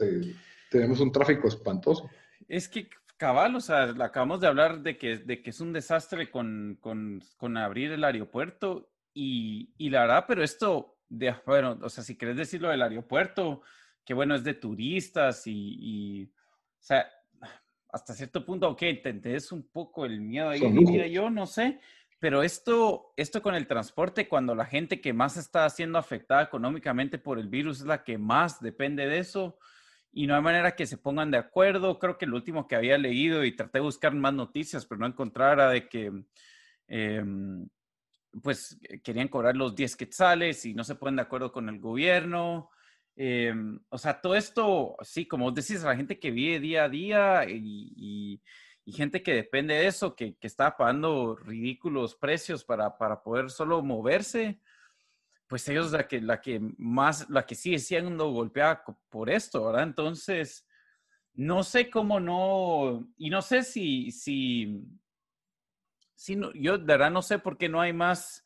tenemos 0.70 1.00
un 1.00 1.12
tráfico 1.12 1.48
espantoso. 1.48 2.10
Es 2.48 2.67
que 2.70 2.89
cabal, 3.17 3.56
o 3.56 3.60
sea, 3.60 3.93
acabamos 4.00 4.39
de 4.39 4.48
hablar 4.48 4.82
de 4.82 4.98
que, 4.98 5.17
de 5.17 5.41
que 5.41 5.50
es 5.50 5.60
un 5.60 5.74
desastre 5.74 6.30
con, 6.30 6.78
con, 6.80 7.22
con 7.36 7.58
abrir 7.58 7.91
el 7.91 8.04
aeropuerto 8.04 8.89
y, 9.13 9.89
la 9.89 10.02
verdad, 10.02 10.26
pero 10.28 10.43
esto, 10.43 11.00
de, 11.10 11.34
bueno, 11.46 11.80
o 11.82 11.89
sea, 11.89 12.04
si 12.04 12.15
querés 12.15 12.38
decirlo 12.38 12.70
del 12.70 12.84
aeropuerto, 12.84 13.63
que 14.06 14.13
bueno, 14.13 14.36
es 14.36 14.43
de 14.43 14.54
turistas 14.54 15.41
y, 15.48 16.32
o 16.32 16.84
sea, 16.84 17.08
hasta 17.89 18.13
cierto 18.13 18.46
punto, 18.46 18.70
ok, 18.70 18.84
entendés 18.84 19.52
un 19.52 19.63
poco 19.70 20.06
el 20.06 20.22
miedo 20.22 20.50
ahí, 20.50 21.12
yo 21.12 21.32
no 21.32 21.48
sé, 21.48 21.80
pero 22.19 22.43
esto, 22.43 23.13
esto 23.15 23.41
con 23.41 23.56
el 23.56 23.67
transporte, 23.67 24.27
cuando 24.27 24.56
la 24.56 24.65
gente 24.65 25.01
que 25.01 25.13
más 25.13 25.38
está 25.38 25.69
siendo 25.69 25.97
afectada 25.99 26.43
económicamente 26.43 27.17
por 27.17 27.39
el 27.39 27.47
virus 27.47 27.82
es 27.82 27.86
la 27.86 28.03
que 28.03 28.17
más 28.17 28.60
depende 28.60 29.08
de 29.08 29.19
eso, 29.19 29.58
y 30.12 30.25
no 30.25 30.36
hay 30.36 30.41
manera 30.41 30.75
que 30.75 30.88
se 30.88 30.97
pongan 30.97 31.30
de 31.30 31.38
acuerdo. 31.38 31.99
Creo 31.99 32.17
que 32.17 32.25
lo 32.25 32.36
último 32.38 32.67
que 32.67 32.75
había 32.75 32.97
leído 32.97 33.43
y 33.43 33.56
traté 33.56 33.77
de 33.77 33.84
buscar 33.84 34.15
más 34.15 34.34
noticias, 34.34 34.86
pero 34.86 34.99
no 34.99 35.06
encontrara 35.06 35.69
de 35.69 35.88
que 35.88 36.12
em, 36.88 37.67
pues 38.41 38.80
eh, 38.84 38.99
querían 39.01 39.27
cobrar 39.27 39.56
los 39.56 39.75
10 39.75 39.95
quetzales 39.95 40.65
y 40.65 40.73
no 40.73 40.84
se 40.84 40.95
ponen 40.95 41.17
de 41.17 41.21
acuerdo 41.23 41.51
con 41.51 41.69
el 41.69 41.80
gobierno. 41.80 42.71
Em, 43.15 43.80
o 43.89 43.97
sea, 43.97 44.19
todo 44.21 44.36
esto, 44.36 44.95
sí, 45.01 45.27
como 45.27 45.51
decís, 45.51 45.84
la 45.84 45.95
gente 45.95 46.19
que 46.19 46.32
vive 46.32 46.60
día 46.60 46.86
a 46.86 46.89
día 46.89 47.45
y, 47.47 48.41
gente 48.93 49.21
que 49.21 49.34
depende 49.34 49.73
de 49.73 49.88
eso, 49.88 50.15
que, 50.15 50.36
que, 50.36 50.47
está 50.47 50.78
pagando 50.78 51.36
ridículos 51.36 52.15
precios 52.15 52.63
para, 52.63 52.97
para, 52.97 53.21
poder 53.21 53.50
solo 53.50 53.82
moverse, 53.82 54.62
pues 55.47 55.67
ellos 55.67 55.91
la 55.91 56.08
que, 56.08 56.21
la 56.21 56.39
que 56.39 56.60
más, 56.78 57.30
la 57.30 57.45
que 57.45 57.56
sigue 57.56 57.80
siendo 57.80 58.32
golpeada 58.32 58.84
por 59.10 59.30
esto, 59.30 59.65
¿verdad? 59.65 59.84
Entonces, 59.84 60.65
no 61.34 61.63
sé 61.63 61.89
cómo 61.89 62.19
no, 62.19 63.08
y 63.17 63.30
no 63.30 63.41
sé 63.41 63.63
si, 63.63 64.12
si, 64.12 64.84
sí, 66.15 66.39
yo 66.56 66.78
de 66.78 66.86
verdad 66.86 67.12
no 67.12 67.21
sé 67.21 67.39
por 67.39 67.58
qué 67.58 67.69
no 67.69 67.82
hay 67.82 67.93
más, 67.93 68.43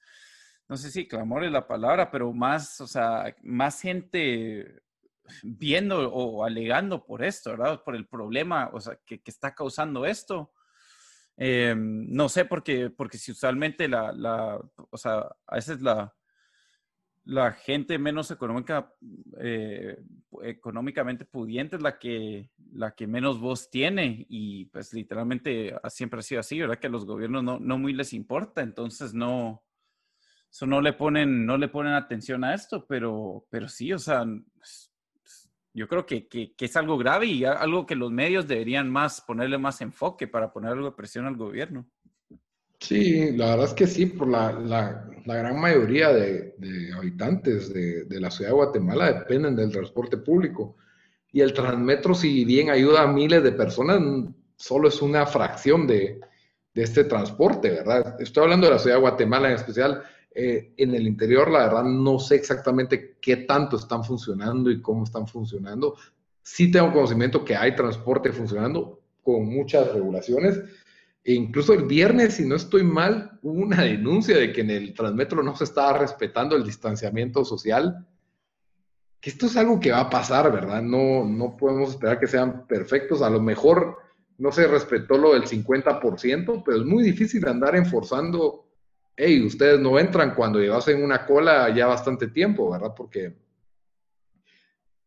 no 0.67 0.75
sé 0.75 0.91
si 0.91 1.07
clamor 1.07 1.43
es 1.43 1.51
la 1.51 1.67
palabra, 1.67 2.09
pero 2.11 2.33
más, 2.33 2.81
o 2.81 2.87
sea, 2.87 3.35
más 3.43 3.81
gente 3.81 4.81
viendo 5.43 6.11
o 6.11 6.43
alegando 6.43 7.05
por 7.05 7.23
esto, 7.23 7.51
¿verdad? 7.51 7.83
Por 7.83 7.95
el 7.95 8.07
problema, 8.07 8.69
o 8.73 8.79
sea, 8.79 8.97
que, 9.05 9.21
está 9.25 9.53
causando 9.53 10.05
esto. 10.05 10.51
Em, 11.37 12.05
no 12.09 12.29
sé, 12.29 12.45
porque, 12.45 12.89
porque 12.89 13.17
si 13.17 13.31
usualmente 13.31 13.87
la, 13.87 14.11
la, 14.11 14.59
o 14.89 14.97
sea, 14.97 15.27
a 15.47 15.55
veces 15.55 15.81
la, 15.81 16.13
la 17.23 17.53
gente 17.53 17.97
menos 17.97 18.31
económica, 18.31 18.93
eh, 19.39 19.97
económicamente 20.43 21.25
pudiente 21.25 21.75
es 21.75 21.81
la 21.81 21.99
que, 21.99 22.49
la 22.73 22.91
que 22.91 23.07
menos 23.07 23.39
voz 23.39 23.69
tiene 23.69 24.25
y 24.27 24.65
pues 24.65 24.93
literalmente 24.93 25.75
siempre 25.89 26.19
ha 26.19 26.23
sido 26.23 26.39
así, 26.39 26.59
¿verdad? 26.59 26.79
Que 26.79 26.87
a 26.87 26.91
los 26.91 27.05
gobiernos 27.05 27.43
no, 27.43 27.59
no 27.59 27.77
muy 27.77 27.93
les 27.93 28.13
importa, 28.13 28.61
entonces 28.61 29.13
no, 29.13 29.63
eso 30.51 30.65
no 30.65 30.81
le 30.81 30.93
ponen, 30.93 31.45
no 31.45 31.57
le 31.57 31.69
ponen 31.69 31.93
atención 31.93 32.43
a 32.43 32.53
esto, 32.53 32.85
pero, 32.87 33.47
pero 33.49 33.69
sí, 33.69 33.93
o 33.93 33.99
sea, 33.99 34.25
pues, 34.55 34.90
yo 35.73 35.87
creo 35.87 36.05
que, 36.05 36.27
que, 36.27 36.53
que 36.55 36.65
es 36.65 36.75
algo 36.75 36.97
grave 36.97 37.27
y 37.27 37.45
algo 37.45 37.85
que 37.85 37.95
los 37.95 38.11
medios 38.11 38.47
deberían 38.47 38.89
más 38.89 39.21
ponerle 39.21 39.57
más 39.57 39.81
enfoque 39.81 40.27
para 40.27 40.51
poner 40.51 40.71
algo 40.71 40.85
de 40.85 40.95
presión 40.95 41.25
al 41.25 41.35
gobierno. 41.35 41.85
Sí, 42.81 43.31
la 43.37 43.51
verdad 43.51 43.67
es 43.67 43.73
que 43.75 43.85
sí, 43.85 44.07
por 44.07 44.27
la, 44.27 44.51
la, 44.53 45.35
gran 45.35 45.59
mayoría 45.61 46.11
de, 46.11 46.55
habitantes 46.97 47.71
de, 47.71 48.19
la 48.19 48.31
ciudad 48.31 48.49
de 48.49 48.55
Guatemala 48.55 49.13
dependen 49.13 49.55
del 49.55 49.71
transporte 49.71 50.17
público. 50.17 50.75
Y 51.31 51.41
el 51.41 51.53
Transmetro, 51.53 52.15
si 52.15 52.43
bien 52.43 52.71
ayuda 52.71 53.03
a 53.03 53.07
miles 53.07 53.43
de 53.43 53.51
personas, 53.51 54.01
solo 54.55 54.87
es 54.87 54.99
una 55.01 55.27
fracción 55.27 55.85
de, 55.85 56.19
este 56.73 57.03
transporte, 57.03 57.69
¿verdad? 57.69 58.19
Estoy 58.19 58.43
hablando 58.43 58.65
de 58.65 58.73
la 58.73 58.79
ciudad 58.79 58.95
de 58.95 59.01
Guatemala 59.01 59.49
en 59.49 59.55
especial. 59.55 60.01
Eh, 60.33 60.73
en 60.77 60.95
el 60.95 61.07
interior, 61.07 61.51
la 61.51 61.65
verdad, 61.65 61.83
no 61.83 62.17
sé 62.19 62.35
exactamente 62.35 63.17
qué 63.21 63.37
tanto 63.37 63.75
están 63.75 64.03
funcionando 64.03 64.71
y 64.71 64.81
cómo 64.81 65.03
están 65.03 65.27
funcionando. 65.27 65.95
Sí 66.41 66.71
tengo 66.71 66.91
conocimiento 66.93 67.43
que 67.43 67.55
hay 67.55 67.75
transporte 67.75 68.31
funcionando 68.31 69.01
con 69.23 69.45
muchas 69.45 69.91
regulaciones 69.93 70.61
e 71.23 71.33
incluso 71.33 71.73
el 71.73 71.83
viernes, 71.83 72.35
si 72.35 72.45
no 72.45 72.55
estoy 72.55 72.83
mal, 72.83 73.39
hubo 73.43 73.61
una 73.61 73.83
denuncia 73.83 74.37
de 74.37 74.51
que 74.51 74.61
en 74.61 74.71
el 74.71 74.93
Transmetro 74.93 75.43
no 75.43 75.55
se 75.55 75.65
estaba 75.65 75.97
respetando 75.97 76.55
el 76.55 76.63
distanciamiento 76.63 77.45
social. 77.45 78.07
Que 79.19 79.29
esto 79.29 79.45
es 79.45 79.55
algo 79.55 79.79
que 79.79 79.91
va 79.91 79.99
a 79.99 80.09
pasar, 80.09 80.51
¿verdad? 80.51 80.81
No, 80.81 81.23
no 81.25 81.55
podemos 81.55 81.91
esperar 81.91 82.19
que 82.19 82.25
sean 82.25 82.65
perfectos. 82.65 83.21
A 83.21 83.29
lo 83.29 83.39
mejor 83.39 83.97
no 84.39 84.51
se 84.51 84.65
respetó 84.65 85.17
lo 85.17 85.33
del 85.33 85.43
50%, 85.43 86.63
pero 86.65 86.77
es 86.77 86.85
muy 86.85 87.03
difícil 87.03 87.47
andar 87.47 87.75
enforzando, 87.75 88.65
hey, 89.15 89.45
ustedes 89.45 89.79
no 89.79 89.99
entran 89.99 90.35
cuando 90.35 90.59
llevas 90.59 90.87
en 90.87 91.03
una 91.03 91.25
cola 91.25 91.73
ya 91.75 91.87
bastante 91.87 92.27
tiempo, 92.27 92.71
¿verdad? 92.71 92.93
Porque 92.95 93.35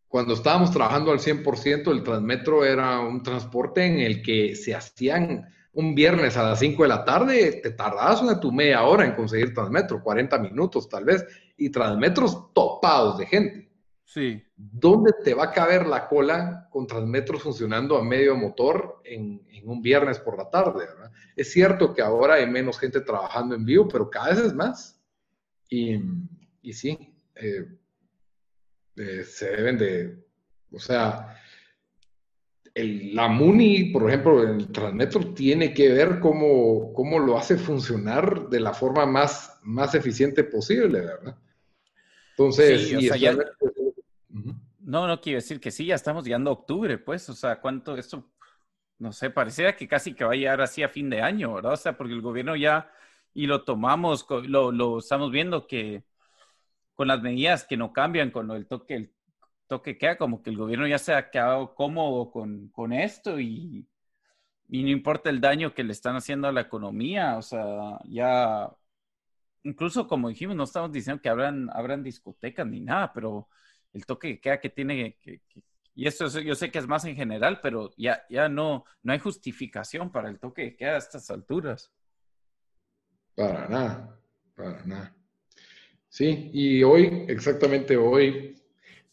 cuando 0.09 0.35
estábamos 0.35 0.71
trabajando 0.71 1.11
al 1.11 1.19
100%, 1.19 1.90
el 1.90 2.03
Transmetro 2.05 2.64
era 2.64 3.01
un 3.01 3.23
transporte 3.23 3.85
en 3.85 3.99
el 3.99 4.23
que 4.23 4.55
se 4.55 4.75
hacían 4.75 5.49
un 5.73 5.95
viernes 5.95 6.37
a 6.37 6.45
las 6.45 6.61
5 6.61 6.85
de 6.85 6.88
la 6.88 7.05
tarde, 7.05 7.61
te 7.62 7.73
tardabas 7.73 8.23
una 8.23 8.38
tu 8.38 8.53
media 8.53 8.85
hora 8.85 9.05
en 9.05 9.14
conseguir 9.14 9.53
Transmetro, 9.53 10.03
40 10.03 10.38
minutos 10.38 10.88
tal 10.88 11.05
vez, 11.05 11.27
y 11.57 11.71
Transmetros 11.71 12.53
topados 12.53 13.19
de 13.19 13.27
gente. 13.27 13.63
Sí. 14.05 14.43
¿Dónde 14.55 15.12
te 15.25 15.35
va 15.35 15.45
a 15.45 15.53
caber 15.53 15.87
la 15.87 16.07
cola 16.07 16.69
con 16.71 16.87
Transmetros 16.87 17.43
funcionando 17.43 17.97
a 17.97 18.05
medio 18.05 18.37
motor 18.37 19.01
en, 19.05 19.43
un 19.64 19.81
viernes 19.81 20.19
por 20.19 20.37
la 20.37 20.51
tarde? 20.51 20.87
Es 21.35 21.51
cierto 21.53 21.95
que 21.95 22.03
ahora 22.03 22.35
hay 22.35 22.47
menos 22.47 22.79
gente 22.79 23.01
trabajando 23.01 23.55
en 23.55 23.64
vivo, 23.64 23.88
pero 23.88 24.11
cada 24.11 24.31
vez 24.31 24.38
es 24.38 24.55
más. 24.55 25.01
Y, 25.69 25.99
y 26.62 26.73
sí, 26.73 27.14
eh, 27.35 27.67
eh, 28.97 29.25
se 29.25 29.51
deben 29.51 29.79
de, 29.79 30.25
o 30.71 30.79
sea, 30.79 31.37
la 32.75 33.29
MUNI, 33.29 33.85
por 33.93 34.09
ejemplo, 34.09 34.43
el 34.43 34.71
Transmetro 34.73 35.33
tiene 35.33 35.73
que 35.73 35.93
ver 35.93 36.19
cómo, 36.19 36.93
cómo, 36.93 37.19
lo 37.19 37.38
hace 37.38 37.57
funcionar 37.57 38.49
de 38.49 38.61
la 38.61 38.75
forma 38.75 39.07
más, 39.07 39.59
más 39.62 39.95
eficiente 39.95 40.43
posible, 40.45 41.01
¿verdad? 41.01 41.37
Entonces, 42.31 42.88
sí, 42.88 43.09
No, 44.94 45.09
no 45.09 45.20
quiero 45.20 45.38
decir 45.38 45.61
que 45.61 45.72
sí, 45.72 45.87
ya 45.87 45.96
estamos 45.96 46.24
llegando 46.24 46.50
a 46.50 46.52
octubre, 46.52 46.98
pues, 46.98 47.28
o 47.28 47.35
sea, 47.35 47.61
¿cuánto 47.61 47.96
esto? 47.96 48.30
No 48.98 49.12
sé, 49.12 49.30
pareciera 49.30 49.76
que 49.76 49.88
casi 49.88 50.14
que 50.14 50.24
va 50.24 50.33
a 50.35 50.37
llegar 50.37 50.61
así 50.61 50.85
a 50.85 50.88
fin 50.88 51.11
de 51.11 51.22
año, 51.22 51.54
¿verdad? 51.54 51.72
O 51.74 51.76
sea, 51.76 51.96
porque 51.96 52.14
el 52.14 52.22
gobierno 52.22 52.57
ya, 52.57 52.92
y 53.35 53.46
lo 53.46 53.64
tomamos, 53.64 54.26
lo, 54.46 54.98
estamos 54.98 55.33
viendo 55.33 55.66
que 55.66 56.04
con 56.94 57.09
las 57.09 57.22
medidas 57.22 57.64
que 57.64 57.76
no 57.76 57.92
cambian, 57.92 58.30
con 58.30 58.50
el 58.52 58.66
toque, 58.68 58.94
el 58.96 59.14
toque 59.68 59.98
queda, 59.98 60.18
como 60.18 60.42
que 60.42 60.50
el 60.50 60.59
gobierno 60.59 60.87
ya 60.87 60.98
se 60.98 61.14
ha 61.14 61.30
quedado 61.30 61.74
cómodo 61.74 62.30
con, 62.30 62.68
con 62.70 62.92
esto 62.92 63.40
y, 63.40 63.88
y, 64.68 64.85
no 64.85 64.90
importa 64.90 65.30
el 65.30 65.40
daño 65.40 65.74
que 65.74 65.85
le 65.85 65.92
están 65.92 66.16
haciendo 66.16 66.48
a 66.48 66.52
la 66.52 66.62
economía, 66.62 67.37
o 67.38 67.42
sea, 67.42 68.00
ya, 68.07 68.70
incluso 69.64 70.07
como 70.09 70.28
dijimos, 70.28 70.57
no 70.57 70.64
estamos 70.64 70.92
diciendo 70.92 71.22
que 71.22 71.28
abran, 71.28 71.70
abran 71.72 72.02
discotecas 72.02 72.66
ni 72.66 72.80
nada, 72.80 73.12
pero 73.12 73.48
el 73.94 74.04
toque 74.04 74.40
queda 74.40 74.61
que 74.61 74.70
tiene 74.70 75.16
que, 75.22 75.40
y 75.96 76.07
esto 76.07 76.26
yo 76.40 76.54
sé 76.54 76.70
que 76.70 76.78
es 76.78 76.88
más 76.88 77.04
en 77.04 77.14
general, 77.14 77.61
pero 77.62 77.90
ya, 77.96 78.24
ya 78.28 78.48
no, 78.48 78.85
no 79.02 79.12
hay 79.12 79.20
justificación 79.20 80.11
para 80.11 80.28
el 80.28 80.38
toque 80.40 80.70
que 80.70 80.76
queda 80.76 80.94
a 80.94 80.98
estas 80.98 81.30
alturas. 81.30 81.92
Para 83.37 83.68
nada, 83.68 84.20
para 84.57 84.85
nada. 84.85 85.14
Sí, 86.09 86.50
y 86.52 86.83
hoy, 86.83 87.24
exactamente 87.28 87.96
hoy, 87.96 88.61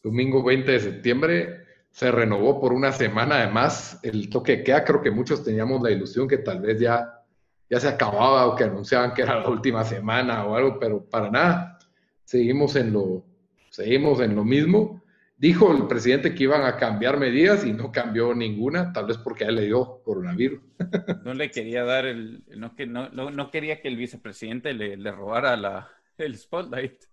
domingo 0.01 0.43
20 0.43 0.71
de 0.71 0.79
septiembre, 0.79 1.65
se 1.91 2.11
renovó 2.11 2.59
por 2.59 2.73
una 2.73 2.91
semana 2.91 3.37
además 3.37 3.99
el 4.01 4.29
toque 4.29 4.57
de 4.57 4.63
queda. 4.63 4.83
Creo 4.83 5.01
que 5.01 5.11
muchos 5.11 5.43
teníamos 5.43 5.81
la 5.83 5.91
ilusión 5.91 6.27
que 6.27 6.37
tal 6.39 6.61
vez 6.61 6.79
ya, 6.79 7.23
ya 7.69 7.79
se 7.79 7.89
acababa 7.89 8.47
o 8.47 8.55
que 8.55 8.63
anunciaban 8.63 9.13
que 9.13 9.21
era 9.21 9.39
la 9.39 9.49
última 9.49 9.83
semana 9.83 10.45
o 10.45 10.55
algo, 10.55 10.79
pero 10.79 11.03
para 11.07 11.29
nada. 11.29 11.79
Seguimos 12.23 12.75
en 12.75 12.93
lo, 12.93 13.25
seguimos 13.71 14.21
en 14.21 14.35
lo 14.35 14.43
mismo. 14.43 15.01
Dijo 15.37 15.75
el 15.75 15.87
presidente 15.87 16.35
que 16.35 16.43
iban 16.43 16.65
a 16.65 16.77
cambiar 16.77 17.17
medidas 17.17 17.65
y 17.65 17.73
no 17.73 17.91
cambió 17.91 18.35
ninguna, 18.35 18.93
tal 18.93 19.07
vez 19.07 19.17
porque 19.17 19.45
a 19.45 19.47
él 19.47 19.55
le 19.55 19.65
dio 19.65 20.01
coronavirus. 20.03 20.61
No 21.25 21.33
le 21.33 21.49
quería 21.49 21.83
dar 21.83 22.05
el, 22.05 22.43
no, 22.55 22.75
que, 22.75 22.85
no, 22.85 23.09
no, 23.09 23.49
quería 23.49 23.81
que 23.81 23.87
el 23.87 23.97
vicepresidente 23.97 24.73
le, 24.73 24.97
le 24.97 25.11
robara 25.11 25.57
la, 25.57 25.89
el 26.17 26.37
spotlight. 26.37 27.05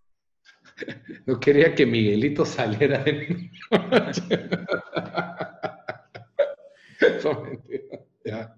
No 1.26 1.40
quería 1.40 1.74
que 1.74 1.86
Miguelito 1.86 2.44
saliera 2.44 3.02
de 3.02 3.50
Ya, 8.24 8.54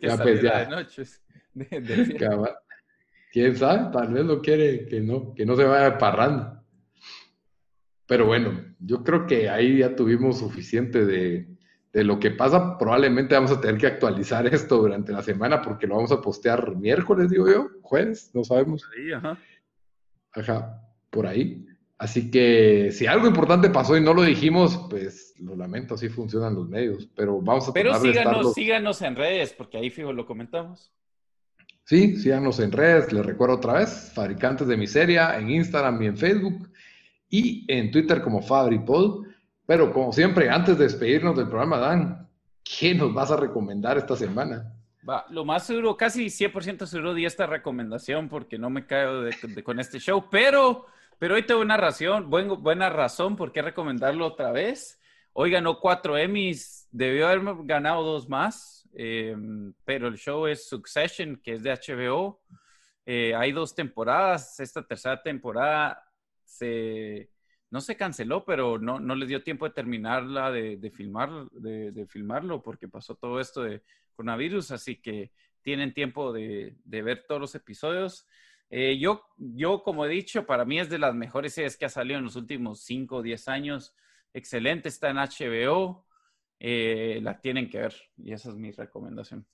ya, 0.00 0.18
pues 0.18 0.42
ya. 0.42 0.68
¿Quién 3.30 3.56
sabe? 3.56 3.92
Tal 3.92 4.12
vez 4.12 4.24
no 4.24 4.40
quiere 4.40 4.86
que 4.86 5.00
no, 5.00 5.32
que 5.34 5.46
no 5.46 5.56
se 5.56 5.64
vaya 5.64 5.96
parrando. 5.96 6.61
Pero 8.06 8.26
bueno, 8.26 8.64
yo 8.78 9.04
creo 9.04 9.26
que 9.26 9.48
ahí 9.48 9.78
ya 9.78 9.96
tuvimos 9.96 10.38
suficiente 10.38 11.04
de, 11.04 11.48
de, 11.92 12.04
lo 12.04 12.18
que 12.18 12.30
pasa. 12.30 12.76
Probablemente 12.78 13.34
vamos 13.34 13.52
a 13.52 13.60
tener 13.60 13.78
que 13.78 13.86
actualizar 13.86 14.46
esto 14.54 14.78
durante 14.78 15.12
la 15.12 15.22
semana 15.22 15.62
porque 15.62 15.86
lo 15.86 15.96
vamos 15.96 16.12
a 16.12 16.20
postear 16.20 16.76
miércoles, 16.76 17.30
digo 17.30 17.50
yo, 17.50 17.70
jueves, 17.82 18.30
no 18.34 18.44
sabemos. 18.44 18.88
ajá. 19.16 19.38
Ajá, 20.34 20.80
por 21.10 21.26
ahí. 21.26 21.66
Así 21.98 22.30
que 22.30 22.90
si 22.90 23.06
algo 23.06 23.28
importante 23.28 23.70
pasó 23.70 23.96
y 23.96 24.00
no 24.00 24.12
lo 24.12 24.22
dijimos, 24.22 24.86
pues 24.90 25.34
lo 25.38 25.54
lamento, 25.54 25.94
así 25.94 26.08
funcionan 26.08 26.54
los 26.54 26.68
medios. 26.68 27.08
Pero 27.14 27.40
vamos 27.40 27.68
a 27.68 27.72
Pero 27.72 27.94
síganos, 28.00 28.54
síganos 28.54 29.02
en 29.02 29.14
redes, 29.14 29.52
porque 29.52 29.78
ahí 29.78 29.88
fijo 29.88 30.12
lo 30.12 30.26
comentamos. 30.26 30.90
Sí, 31.84 32.16
síganos 32.16 32.58
en 32.58 32.72
redes, 32.72 33.12
les 33.12 33.24
recuerdo 33.24 33.56
otra 33.56 33.74
vez, 33.74 34.10
Fabricantes 34.14 34.66
de 34.66 34.76
Miseria, 34.76 35.38
en 35.38 35.50
Instagram 35.50 36.02
y 36.02 36.06
en 36.06 36.16
Facebook, 36.16 36.71
y 37.32 37.64
en 37.66 37.90
Twitter 37.90 38.22
como 38.22 38.40
FabriPod. 38.40 39.26
Pero 39.66 39.92
como 39.92 40.12
siempre, 40.12 40.48
antes 40.48 40.78
de 40.78 40.84
despedirnos 40.84 41.36
del 41.36 41.48
programa, 41.48 41.78
Dan, 41.78 42.28
¿qué 42.62 42.94
nos 42.94 43.12
vas 43.12 43.32
a 43.32 43.36
recomendar 43.36 43.98
esta 43.98 44.14
semana? 44.14 44.72
Va, 45.08 45.26
lo 45.30 45.44
más 45.44 45.66
seguro, 45.66 45.96
casi 45.96 46.26
100% 46.26 46.86
seguro 46.86 47.14
di 47.14 47.24
esta 47.24 47.46
recomendación 47.46 48.28
porque 48.28 48.58
no 48.58 48.70
me 48.70 48.86
caigo 48.86 49.24
con 49.64 49.80
este 49.80 49.98
show, 49.98 50.26
pero 50.30 50.86
pero 51.22 51.36
hoy 51.36 51.44
tengo 51.44 51.60
una 51.60 51.76
razón, 51.76 52.28
buena 52.28 52.90
razón 52.90 53.36
por 53.36 53.52
qué 53.52 53.62
recomendarlo 53.62 54.26
otra 54.26 54.50
vez. 54.50 55.00
Hoy 55.32 55.52
ganó 55.52 55.78
cuatro 55.78 56.18
Emmys, 56.18 56.88
debió 56.90 57.28
haber 57.28 57.42
ganado 57.62 58.02
dos 58.02 58.28
más, 58.28 58.88
eh, 58.92 59.36
pero 59.84 60.08
el 60.08 60.18
show 60.18 60.48
es 60.48 60.68
Succession, 60.68 61.40
que 61.40 61.52
es 61.52 61.62
de 61.62 61.70
HBO. 61.70 62.42
Eh, 63.06 63.36
hay 63.36 63.52
dos 63.52 63.72
temporadas. 63.72 64.58
Esta 64.58 64.84
tercera 64.84 65.22
temporada 65.22 66.04
se, 66.44 67.30
no 67.70 67.80
se 67.80 67.96
canceló, 67.96 68.44
pero 68.44 68.78
no, 68.78 69.00
no 69.00 69.14
les 69.14 69.28
dio 69.28 69.42
tiempo 69.42 69.66
de 69.66 69.74
terminarla, 69.74 70.50
de, 70.50 70.90
filmar, 70.90 71.48
de, 71.50 72.06
filmarlo, 72.06 72.62
porque 72.62 72.88
pasó 72.88 73.14
todo 73.14 73.40
esto 73.40 73.62
de 73.62 73.82
coronavirus. 74.14 74.70
Así 74.72 75.00
que 75.00 75.32
tienen 75.62 75.94
tiempo 75.94 76.32
de, 76.32 76.76
de 76.84 77.02
ver 77.02 77.24
todos 77.26 77.40
los 77.40 77.54
episodios. 77.54 78.26
Eh, 78.70 78.98
yo, 78.98 79.22
yo, 79.36 79.82
como 79.82 80.06
he 80.06 80.08
dicho, 80.08 80.46
para 80.46 80.64
mí 80.64 80.80
es 80.80 80.88
de 80.88 80.98
las 80.98 81.14
mejores 81.14 81.52
series 81.52 81.76
que 81.76 81.84
ha 81.84 81.90
salido 81.90 82.18
en 82.18 82.24
los 82.24 82.36
últimos 82.36 82.80
5 82.84 83.16
o 83.16 83.22
10 83.22 83.48
años. 83.48 83.94
Excelente, 84.32 84.88
está 84.88 85.10
en 85.10 85.18
HBO. 85.18 86.06
Eh, 86.58 87.18
la 87.22 87.40
tienen 87.40 87.68
que 87.68 87.80
ver 87.80 87.94
y 88.16 88.32
esa 88.32 88.48
es 88.48 88.56
mi 88.56 88.70
recomendación. 88.70 89.46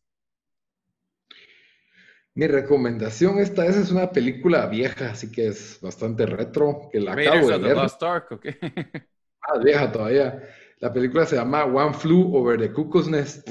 Mi 2.38 2.46
recomendación 2.46 3.40
esta 3.40 3.64
vez 3.64 3.74
es 3.74 3.90
una 3.90 4.12
película 4.12 4.66
vieja, 4.66 5.11
así 5.11 5.33
que 5.33 5.48
es 5.48 5.81
bastante 5.83 6.24
retro, 6.24 6.88
que 6.92 7.01
la 7.01 7.14
acabo 7.14 7.48
de 7.48 7.59
ver. 7.59 7.77
ah, 9.42 9.59
vieja 9.59 9.90
todavía. 9.90 10.48
La 10.79 10.92
película 10.92 11.27
se 11.27 11.35
llama 11.35 11.64
One 11.64 11.94
Flew 11.94 12.37
Over 12.37 12.61
the 12.61 12.72
Cuckoo's 12.72 13.09
Nest, 13.09 13.48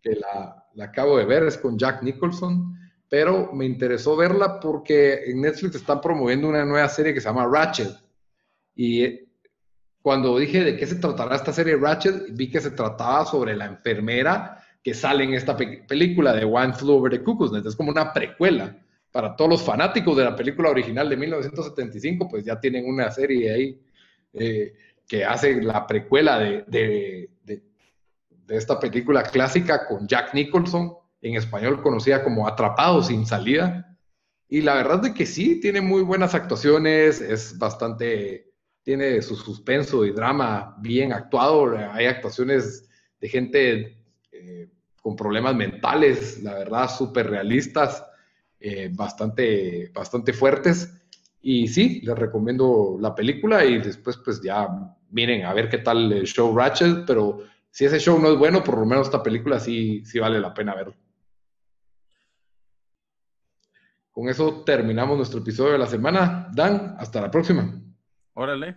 que 0.00 0.14
la, 0.14 0.66
la 0.72 0.84
acabo 0.86 1.18
de 1.18 1.26
ver, 1.26 1.42
es 1.42 1.58
con 1.58 1.76
Jack 1.76 2.02
Nicholson 2.02 2.74
pero 3.10 3.52
me 3.52 3.66
interesó 3.66 4.16
verla 4.16 4.58
porque 4.58 5.24
en 5.26 5.42
Netflix 5.42 5.76
están 5.76 6.00
promoviendo 6.00 6.48
una 6.48 6.64
nueva 6.64 6.88
serie 6.88 7.12
que 7.12 7.20
se 7.20 7.28
llama 7.28 7.46
Ratchet. 7.46 7.94
Y 8.74 9.20
cuando 10.00 10.38
dije 10.38 10.64
de 10.64 10.76
qué 10.78 10.86
se 10.86 10.94
tratará 10.96 11.36
esta 11.36 11.52
serie 11.52 11.76
Ratchet, 11.76 12.28
vi 12.30 12.50
que 12.50 12.60
se 12.60 12.70
trataba 12.70 13.26
sobre 13.26 13.54
la 13.54 13.66
enfermera 13.66 14.63
que 14.84 14.92
sale 14.92 15.24
en 15.24 15.32
esta 15.32 15.56
película 15.56 16.34
de 16.34 16.44
One 16.44 16.74
Flew 16.74 16.92
Over 16.92 17.10
the 17.10 17.24
Cuckoo's 17.24 17.50
Nest. 17.50 17.66
Es 17.66 17.74
como 17.74 17.90
una 17.90 18.12
precuela. 18.12 18.78
Para 19.10 19.34
todos 19.34 19.50
los 19.50 19.62
fanáticos 19.62 20.16
de 20.16 20.24
la 20.24 20.36
película 20.36 20.68
original 20.68 21.08
de 21.08 21.16
1975, 21.16 22.28
pues 22.28 22.44
ya 22.44 22.60
tienen 22.60 22.86
una 22.86 23.10
serie 23.10 23.52
ahí 23.52 23.80
eh, 24.34 24.74
que 25.08 25.24
hace 25.24 25.62
la 25.62 25.86
precuela 25.86 26.38
de, 26.38 26.64
de, 26.66 27.30
de 28.46 28.56
esta 28.56 28.78
película 28.78 29.22
clásica 29.22 29.86
con 29.86 30.06
Jack 30.06 30.34
Nicholson 30.34 30.94
en 31.22 31.36
español 31.36 31.80
conocida 31.82 32.22
como 32.22 32.46
Atrapado 32.46 33.02
sin 33.02 33.24
salida. 33.24 33.96
Y 34.48 34.60
la 34.60 34.74
verdad 34.74 35.06
es 35.06 35.12
que 35.12 35.24
sí, 35.24 35.60
tiene 35.60 35.80
muy 35.80 36.02
buenas 36.02 36.34
actuaciones, 36.34 37.22
es 37.22 37.58
bastante, 37.58 38.52
tiene 38.82 39.22
su 39.22 39.34
suspenso 39.34 40.04
y 40.04 40.10
drama 40.10 40.76
bien 40.80 41.12
actuado, 41.12 41.74
hay 41.92 42.04
actuaciones 42.04 42.86
de 43.18 43.28
gente 43.28 44.03
eh, 44.34 44.68
con 45.00 45.14
problemas 45.14 45.54
mentales, 45.54 46.42
la 46.42 46.54
verdad, 46.54 46.90
súper 46.90 47.30
realistas, 47.30 48.04
eh, 48.58 48.90
bastante, 48.92 49.90
bastante 49.94 50.32
fuertes. 50.32 50.92
Y 51.40 51.68
sí, 51.68 52.00
les 52.02 52.18
recomiendo 52.18 52.96
la 53.00 53.14
película 53.14 53.64
y 53.64 53.78
después 53.78 54.16
pues 54.16 54.40
ya 54.42 54.66
miren 55.10 55.44
a 55.44 55.52
ver 55.52 55.68
qué 55.68 55.78
tal 55.78 56.12
el 56.12 56.24
show 56.24 56.56
Ratchet, 56.56 57.04
pero 57.06 57.44
si 57.70 57.84
ese 57.84 57.98
show 58.00 58.18
no 58.18 58.32
es 58.32 58.38
bueno, 58.38 58.64
por 58.64 58.78
lo 58.78 58.86
menos 58.86 59.06
esta 59.06 59.22
película 59.22 59.60
sí, 59.60 60.04
sí 60.04 60.18
vale 60.18 60.40
la 60.40 60.52
pena 60.54 60.74
verlo. 60.74 60.94
Con 64.10 64.28
eso 64.28 64.62
terminamos 64.64 65.16
nuestro 65.16 65.40
episodio 65.40 65.72
de 65.72 65.78
la 65.78 65.86
semana. 65.86 66.48
Dan, 66.52 66.96
hasta 66.98 67.20
la 67.20 67.30
próxima. 67.30 67.82
Órale. 68.34 68.76